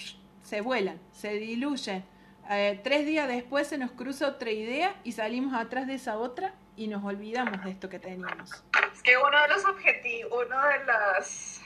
[0.42, 2.04] se vuelan, se diluyen.
[2.50, 6.54] Eh, tres días después se nos cruza otra idea y salimos atrás de esa otra
[6.76, 8.64] y nos olvidamos de esto que teníamos.
[8.92, 11.62] Es que uno de los objetivos, uno de las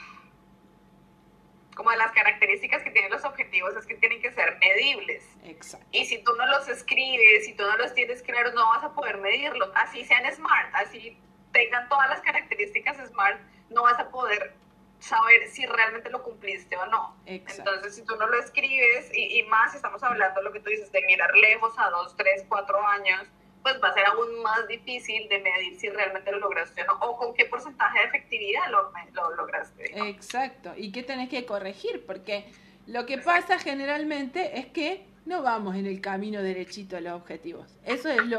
[1.75, 5.25] como de las características que tienen los objetivos es que tienen que ser medibles.
[5.45, 5.87] Exacto.
[5.93, 8.93] Y si tú no los escribes, si tú no los tienes claros, no vas a
[8.93, 9.71] poder medirlos.
[9.75, 11.17] Así sean smart, así
[11.53, 14.55] tengan todas las características smart, no vas a poder
[15.01, 17.17] saber si realmente lo cumpliste o no.
[17.27, 17.71] Exacto.
[17.71, 20.71] Entonces, si tú no lo escribes, y, y más estamos hablando de lo que tú
[20.71, 23.27] dices, de mirar lejos a dos, tres, cuatro años,
[23.63, 26.93] pues va a ser aún más difícil de medir si realmente lo lograste o no,
[27.01, 30.09] o con qué porcentaje de efectividad lo, lo lograste.
[30.09, 32.51] Exacto, y qué tenés que corregir, porque
[32.87, 37.79] lo que pasa generalmente es que no vamos en el camino derechito a los objetivos.
[37.85, 38.39] Eso es lo,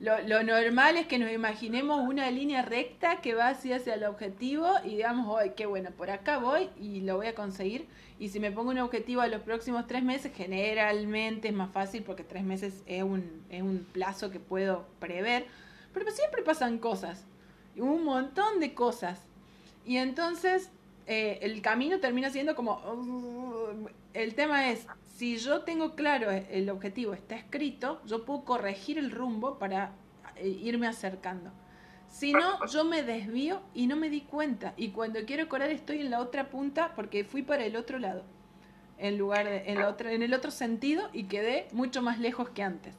[0.00, 4.68] lo, normal es que nos imaginemos una línea recta que va así hacia el objetivo
[4.84, 7.86] y digamos, hoy qué bueno, por acá voy y lo voy a conseguir.
[8.18, 12.02] Y si me pongo un objetivo a los próximos tres meses, generalmente es más fácil
[12.02, 15.46] porque tres meses es un, es un plazo que puedo prever.
[15.92, 17.24] Pero siempre pasan cosas,
[17.76, 19.20] un montón de cosas.
[19.86, 20.70] Y entonces
[21.06, 22.74] eh, el camino termina siendo como...
[22.74, 28.98] Uh, el tema es, si yo tengo claro el objetivo, está escrito, yo puedo corregir
[28.98, 29.92] el rumbo para
[30.34, 31.52] eh, irme acercando.
[32.08, 34.74] Si no, yo me desvío y no me di cuenta.
[34.76, 38.24] Y cuando quiero correr estoy en la otra punta porque fui para el otro lado.
[38.98, 42.64] En lugar de, en, otro, en el otro sentido y quedé mucho más lejos que
[42.64, 42.94] antes.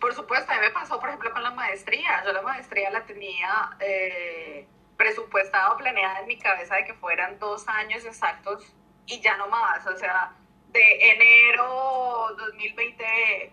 [0.00, 2.22] Por supuesto, a mí me pasó, por ejemplo, con la maestría.
[2.24, 4.66] Yo la maestría la tenía eh,
[4.96, 8.75] presupuestada o planeada en mi cabeza de que fueran dos años exactos
[9.06, 10.32] y ya no más, o sea,
[10.68, 13.52] de enero 2020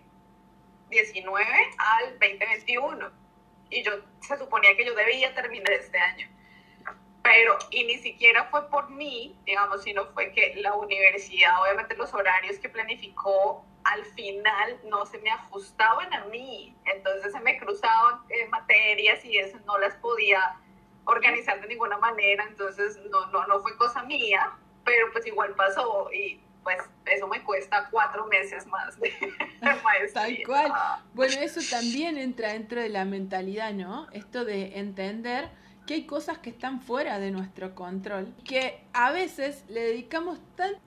[0.94, 1.44] 19
[1.78, 3.10] al 2021.
[3.70, 6.28] Y yo se suponía que yo debía terminar este año.
[7.22, 12.12] Pero, y ni siquiera fue por mí, digamos, sino fue que la universidad, obviamente los
[12.12, 16.76] horarios que planificó al final no se me ajustaban a mí.
[16.84, 20.56] Entonces se me cruzaban eh, materias y eso no las podía
[21.06, 22.44] organizar de ninguna manera.
[22.44, 24.52] Entonces no, no, no fue cosa mía,
[24.84, 29.12] pero pues igual pasó y pues eso me cuesta cuatro meses más de.
[30.14, 30.72] Tal cual.
[31.12, 34.08] Bueno, eso también entra dentro de la mentalidad, ¿no?
[34.12, 35.50] Esto de entender
[35.86, 40.38] que hay cosas que están fuera de nuestro control, que a veces le dedicamos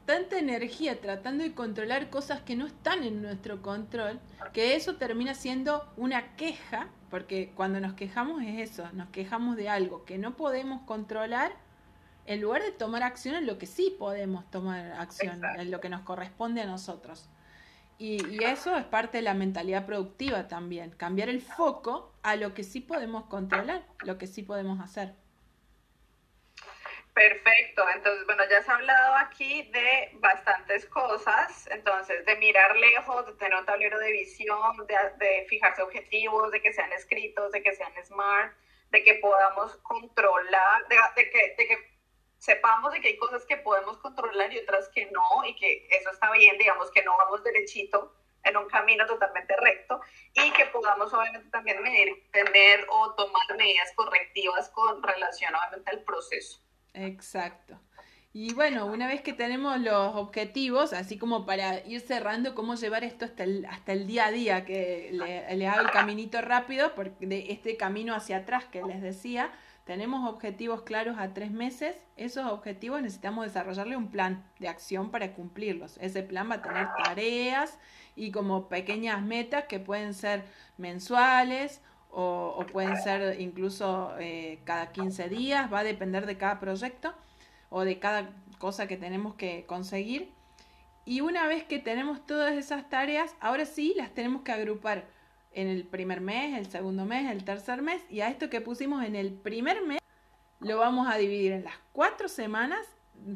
[0.06, 4.20] tanta energía tratando de controlar cosas que no están en nuestro control,
[4.54, 9.70] que eso termina siendo una queja, porque cuando nos quejamos es eso, nos quejamos de
[9.70, 11.52] algo que no podemos controlar
[12.28, 15.90] en lugar de tomar acción en lo que sí podemos tomar acción, en lo que
[15.90, 17.30] nos corresponde a nosotros.
[17.98, 22.64] Y, eso es parte de la mentalidad productiva también, cambiar el foco a lo que
[22.64, 25.16] sí podemos controlar, lo que sí podemos hacer.
[27.14, 33.26] Perfecto, entonces bueno, ya se ha hablado aquí de bastantes cosas, entonces de mirar lejos,
[33.26, 37.74] de tener un tablero de visión, de, fijarse objetivos, de que sean escritos, de que
[37.74, 38.54] sean smart,
[38.92, 41.97] de que podamos controlar, de, que, de que
[42.48, 46.10] sepamos de que hay cosas que podemos controlar y otras que no, y que eso
[46.12, 48.14] está bien, digamos que no vamos derechito
[48.46, 50.00] en un camino totalmente recto
[50.34, 56.04] y que podamos obviamente también medir, tener o tomar medidas correctivas con relación obviamente al
[56.04, 56.62] proceso.
[56.94, 57.78] Exacto.
[58.32, 63.04] Y bueno, una vez que tenemos los objetivos, así como para ir cerrando cómo llevar
[63.04, 66.96] esto hasta el, hasta el día a día, que le, le hago el caminito rápido,
[66.96, 69.52] porque de este camino hacia atrás que les decía,
[69.88, 75.34] tenemos objetivos claros a tres meses, esos objetivos necesitamos desarrollarle un plan de acción para
[75.34, 75.98] cumplirlos.
[76.02, 77.80] Ese plan va a tener tareas
[78.14, 80.44] y como pequeñas metas que pueden ser
[80.78, 81.82] mensuales
[82.12, 87.14] o, pueden ser incluso eh, cada 15 días, va a depender de cada proyecto
[87.70, 90.34] o de cada cosa que tenemos que conseguir.
[91.06, 95.06] Y una vez que tenemos todas esas tareas, ahora sí las tenemos que agrupar
[95.58, 99.04] en el primer mes, el segundo mes, el tercer mes, y a esto que pusimos
[99.04, 100.00] en el primer mes
[100.60, 102.86] lo vamos a dividir en las cuatro semanas.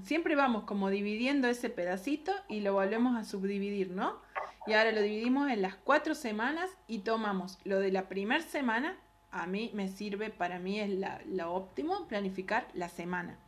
[0.03, 4.22] Siempre vamos como dividiendo ese pedacito y lo volvemos a subdividir, ¿no?
[4.67, 8.95] Y ahora lo dividimos en las cuatro semanas y tomamos lo de la primera semana.
[9.32, 13.39] A mí me sirve, para mí es la, lo óptimo planificar la semana.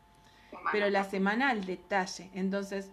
[0.72, 2.32] Pero la semana al detalle.
[2.34, 2.92] Entonces,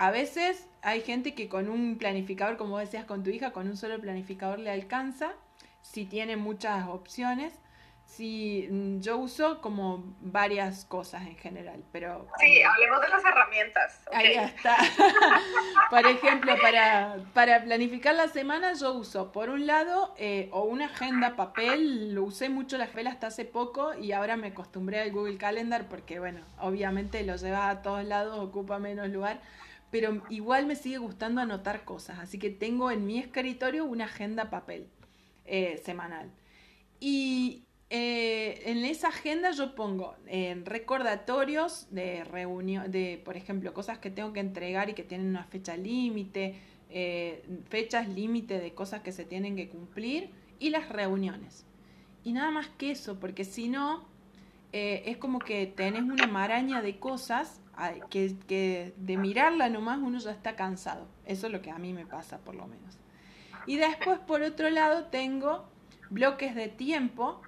[0.00, 3.76] a veces hay gente que con un planificador, como decías con tu hija, con un
[3.76, 5.32] solo planificador le alcanza,
[5.82, 7.52] si tiene muchas opciones.
[8.06, 12.26] Si mm, yo uso como varias cosas en general, pero...
[12.38, 14.02] Sí, hablemos de las herramientas.
[14.10, 14.78] Ahí está.
[15.90, 20.86] por ejemplo, para, para planificar la semana yo uso, por un lado, eh, o una
[20.86, 25.12] agenda papel, lo usé mucho la escuela hasta hace poco y ahora me acostumbré al
[25.12, 29.40] Google Calendar porque, bueno, obviamente lo lleva a todos lados, ocupa menos lugar
[29.90, 34.50] pero igual me sigue gustando anotar cosas, así que tengo en mi escritorio una agenda
[34.50, 34.86] papel
[35.44, 36.30] eh, semanal.
[37.00, 43.98] Y eh, en esa agenda yo pongo eh, recordatorios de reunión, de por ejemplo, cosas
[43.98, 46.56] que tengo que entregar y que tienen una fecha límite,
[47.68, 51.64] fechas límite de cosas que se tienen que cumplir y las reuniones.
[52.24, 54.08] Y nada más que eso, porque si no,
[54.72, 57.60] es como que tenés una maraña de cosas
[58.10, 61.06] que, que de mirarla nomás uno ya está cansado.
[61.26, 62.98] Eso es lo que a mí me pasa, por lo menos.
[63.66, 65.64] Y después, por otro lado, tengo
[66.10, 67.40] bloques de tiempo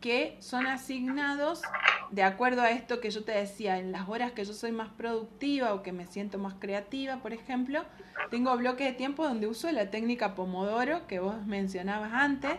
[0.00, 1.62] que son asignados
[2.10, 4.88] de acuerdo a esto que yo te decía, en las horas que yo soy más
[4.90, 7.84] productiva o que me siento más creativa, por ejemplo,
[8.30, 12.52] tengo bloques de tiempo donde uso la técnica Pomodoro que vos mencionabas antes.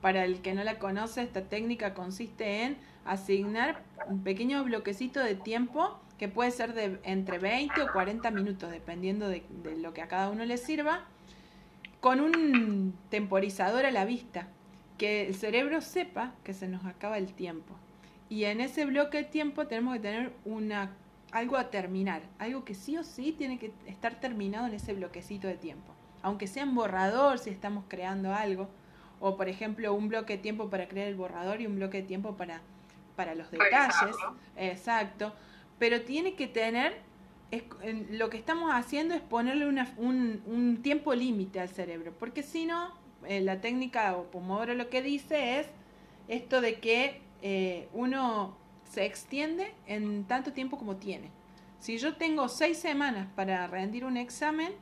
[0.00, 2.76] Para el que no la conoce, esta técnica consiste en
[3.06, 8.70] asignar un pequeño bloquecito de tiempo que puede ser de entre 20 o 40 minutos,
[8.70, 9.44] dependiendo de,
[9.78, 11.04] lo que a cada uno le sirva,
[12.00, 14.48] con un temporizador a la vista,
[14.98, 17.74] que el cerebro sepa que se nos acaba el tiempo.
[18.28, 20.92] Y en ese bloque de tiempo tenemos que tener una,
[21.32, 25.48] algo a terminar, algo que sí o sí tiene que estar terminado en ese bloquecito
[25.48, 25.92] de tiempo.
[26.22, 28.68] Aunque sea en borrador, si estamos creando algo,
[29.20, 32.06] o por ejemplo un bloque de tiempo para crear el borrador y un bloque de
[32.06, 32.60] tiempo para,
[33.16, 34.16] para los detalles.
[34.56, 35.32] Exacto
[35.78, 37.00] pero tiene que tener,
[38.10, 42.90] lo que estamos haciendo es ponerle un, tiempo límite al cerebro, porque si no,
[43.26, 45.68] eh, la técnica o Pomodoro lo que dice es
[46.28, 51.30] esto de que eh, uno se extiende en tanto tiempo como tiene.
[51.78, 54.72] Si yo tengo seis semanas para rendir un examen,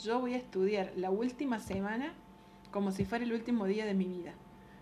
[0.00, 2.14] yo voy a estudiar la última semana
[2.70, 4.32] como si fuera el último día de mi vida.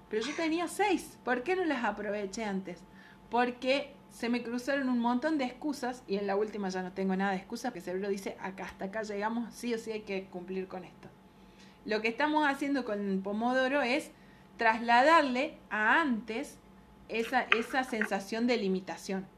[0.09, 2.85] Pero yo tenía seis, ¿por qué no las aproveché antes?
[3.31, 7.15] Porque se me cruzaron un montón de excusas y en la última ya no tengo
[7.15, 10.01] nada de excusas, que el cerebro dice, acá hasta acá llegamos, sí o sí hay
[10.03, 11.09] que cumplir con esto.
[11.85, 14.11] Lo que estamos haciendo con Pomodoro es
[14.57, 16.59] trasladarle a antes
[17.11, 19.29] esa, esa sensación de limitación.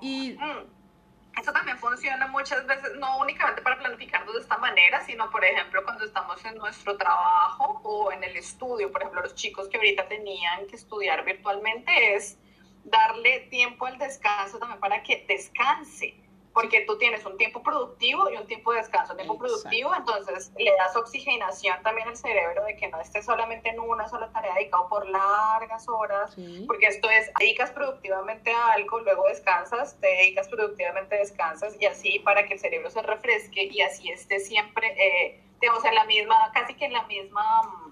[0.00, 5.28] Y mm, eso también funciona muchas veces, no únicamente para planificarnos de esta manera, sino
[5.28, 8.92] por ejemplo cuando estamos en nuestro trabajo o en el estudio.
[8.92, 12.38] Por ejemplo, los chicos que ahorita tenían que estudiar virtualmente es
[12.84, 16.14] darle tiempo al descanso también para que descanse,
[16.52, 19.14] porque tú tienes un tiempo productivo y un tiempo de descanso.
[19.14, 23.78] Tiempo productivo, entonces le das oxigenación también al cerebro de que no esté solamente en
[23.78, 26.34] una sola tarea dedicado por largas horas,
[26.66, 32.18] porque esto es, dedicas productivamente a algo, luego descansas, te dedicas productivamente, descansas y así
[32.20, 36.50] para que el cerebro se refresque y así esté siempre, eh, digamos, en la misma,
[36.54, 37.87] casi que en la misma...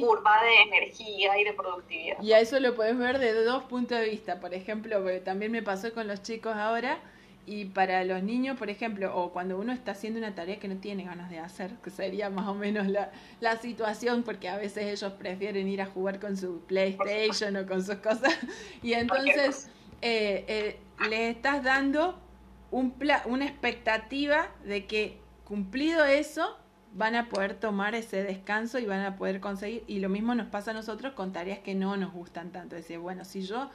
[0.00, 2.22] Curva de energía y de productividad.
[2.22, 4.40] Y a eso lo puedes ver desde dos puntos de vista.
[4.40, 6.98] Por ejemplo, también me pasó con los chicos ahora,
[7.48, 10.76] y para los niños, por ejemplo, o cuando uno está haciendo una tarea que no
[10.76, 13.10] tiene ganas de hacer, que sería más o menos la,
[13.40, 17.82] la situación, porque a veces ellos prefieren ir a jugar con su PlayStation o con
[17.82, 18.36] sus cosas,
[18.82, 19.70] y entonces
[20.02, 22.20] eh, eh, le estás dando
[22.70, 22.94] un
[23.24, 26.58] una expectativa de que cumplido eso,
[26.92, 30.48] van a poder tomar ese descanso y van a poder conseguir, y lo mismo nos
[30.48, 33.70] pasa a nosotros con tareas que no nos gustan tanto, decir, bueno, si yo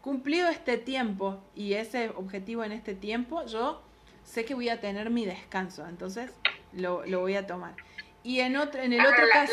[0.00, 3.82] cumplido este tiempo y ese objetivo en este tiempo, yo
[4.24, 6.30] sé que voy a tener mi descanso, entonces
[6.72, 7.74] lo, voy a tomar.
[8.24, 9.52] Y en, otro, en el otro caso...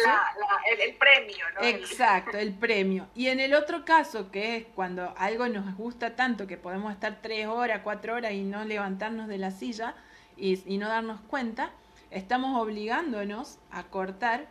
[0.85, 1.65] el, premio, ¿no?
[1.65, 3.07] Exacto, el premio.
[3.15, 7.19] Y en el otro caso, que es cuando algo nos gusta tanto que podemos estar
[7.19, 9.95] tres horas, cuatro horas y no levantarnos de la silla
[10.37, 11.71] y, y no darnos cuenta,
[12.11, 14.47] estamos obligándonos a cortar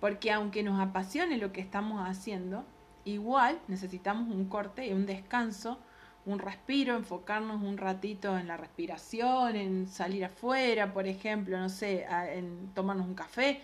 [0.00, 2.64] porque aunque nos apasione lo que estamos haciendo,
[3.04, 5.78] igual necesitamos un corte y un descanso,
[6.24, 12.06] un respiro, enfocarnos un ratito en la respiración, en salir afuera, por ejemplo, no sé,
[12.34, 13.60] en tomarnos un café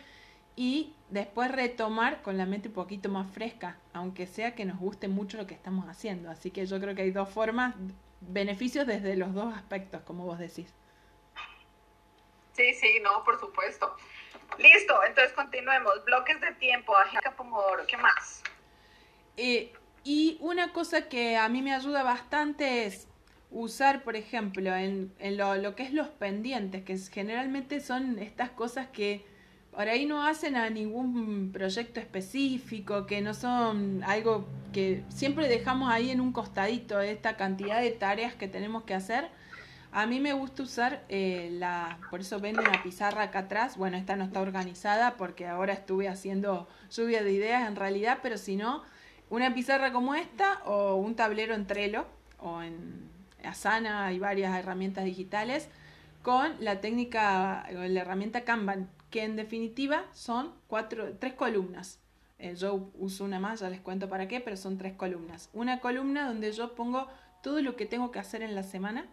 [0.56, 5.08] y después retomar con la mente un poquito más fresca, aunque sea que nos guste
[5.08, 6.30] mucho lo que estamos haciendo.
[6.30, 7.74] Así que yo creo que hay dos formas,
[8.20, 10.72] beneficios desde los dos aspectos, como vos decís.
[12.56, 13.94] Sí, sí, no, por supuesto.
[14.58, 16.04] Listo, entonces continuemos.
[16.06, 18.42] Bloques de tiempo, agenda Pomodoro, ¿qué más?
[19.36, 19.72] Eh,
[20.04, 23.06] y una cosa que a mí me ayuda bastante es
[23.50, 29.24] usar, por ejemplo, en, lo, que es los pendientes, que generalmente son estas cosas que
[29.70, 35.92] por ahí no hacen a ningún proyecto específico, que no son algo que siempre dejamos
[35.92, 39.28] ahí en un costadito esta cantidad de tareas que tenemos que hacer.
[39.96, 43.78] A mí me gusta usar eh, la, por eso ven una pizarra acá atrás.
[43.78, 48.36] Bueno, esta no está organizada porque ahora estuve haciendo lluvia de ideas en realidad, pero
[48.36, 48.82] si no,
[49.30, 52.04] una pizarra como esta o un tablero en Trello
[52.38, 53.08] o en
[53.42, 55.70] Asana, hay varias herramientas digitales,
[56.20, 62.00] con la técnica, la herramienta Kanban, que en definitiva son cuatro, tres columnas.
[62.38, 65.48] Eh, yo uso una más, ya les cuento para qué, pero son tres columnas.
[65.54, 67.06] Una columna donde yo pongo
[67.42, 69.06] todo lo que tengo que hacer en la semana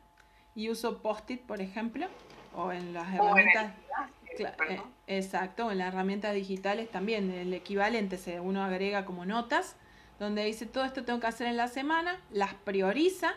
[0.56, 2.08] y uso post-it, por ejemplo,
[2.56, 3.74] o en las herramientas...
[4.40, 9.76] Eh, exacto, en las herramientas digitales también, el equivalente, se uno agrega como notas
[10.20, 13.34] donde dice todo esto tengo que hacer en la semana, las prioriza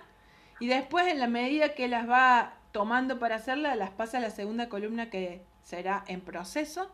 [0.61, 4.31] y después en la medida que las va tomando para hacerlas, las pasa a la
[4.31, 6.91] segunda columna que será en proceso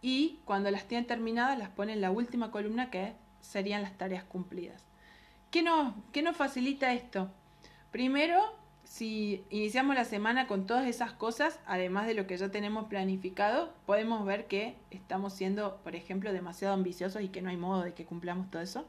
[0.00, 4.24] y cuando las tiene terminadas las pone en la última columna que serían las tareas
[4.24, 4.84] cumplidas.
[5.50, 7.30] ¿Qué nos, qué nos facilita esto?
[7.90, 8.40] Primero,
[8.84, 13.72] si iniciamos la semana con todas esas cosas, además de lo que ya tenemos planificado,
[13.86, 17.94] podemos ver que estamos siendo, por ejemplo, demasiado ambiciosos y que no hay modo de
[17.94, 18.86] que cumplamos todo eso.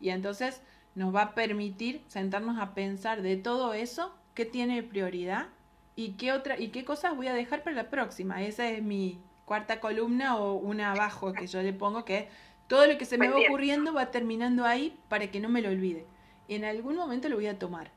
[0.00, 0.62] Y entonces
[0.94, 5.48] nos va a permitir sentarnos a pensar de todo eso, qué tiene prioridad
[5.96, 8.42] y qué otra y qué cosas voy a dejar para la próxima.
[8.42, 12.28] Esa es mi cuarta columna o una abajo que yo le pongo que
[12.68, 15.70] todo lo que se me va ocurriendo va terminando ahí para que no me lo
[15.70, 16.06] olvide.
[16.48, 17.90] En algún momento lo voy a tomar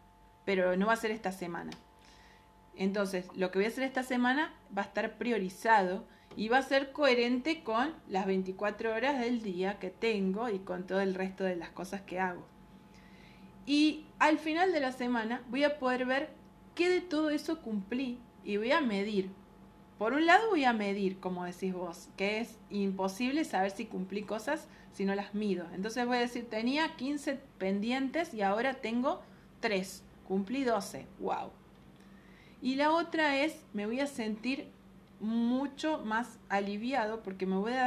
[0.48, 1.72] pero no va a ser esta semana.
[2.78, 6.06] Entonces, lo que voy a hacer esta semana va a estar priorizado
[6.38, 10.88] y va a ser coherente con las 24 horas del día que tengo y con
[10.88, 12.46] todo el resto de las cosas que hago.
[13.66, 16.30] Y al final de la semana voy a poder ver
[16.76, 19.32] qué de todo eso cumplí y voy a medir.
[19.98, 24.24] Por un lado voy a medir, como decís vos, que es imposible saber si cumplí
[24.24, 25.66] cosas si no las mido.
[25.74, 29.22] Entonces voy a decir, tenía 15 pendientes y ahora tengo
[29.60, 30.06] 3.
[30.28, 31.52] Cumplí 12, wow.
[32.62, 34.68] Y la otra es, me voy a sentir
[35.20, 37.86] mucho más aliviado porque me voy a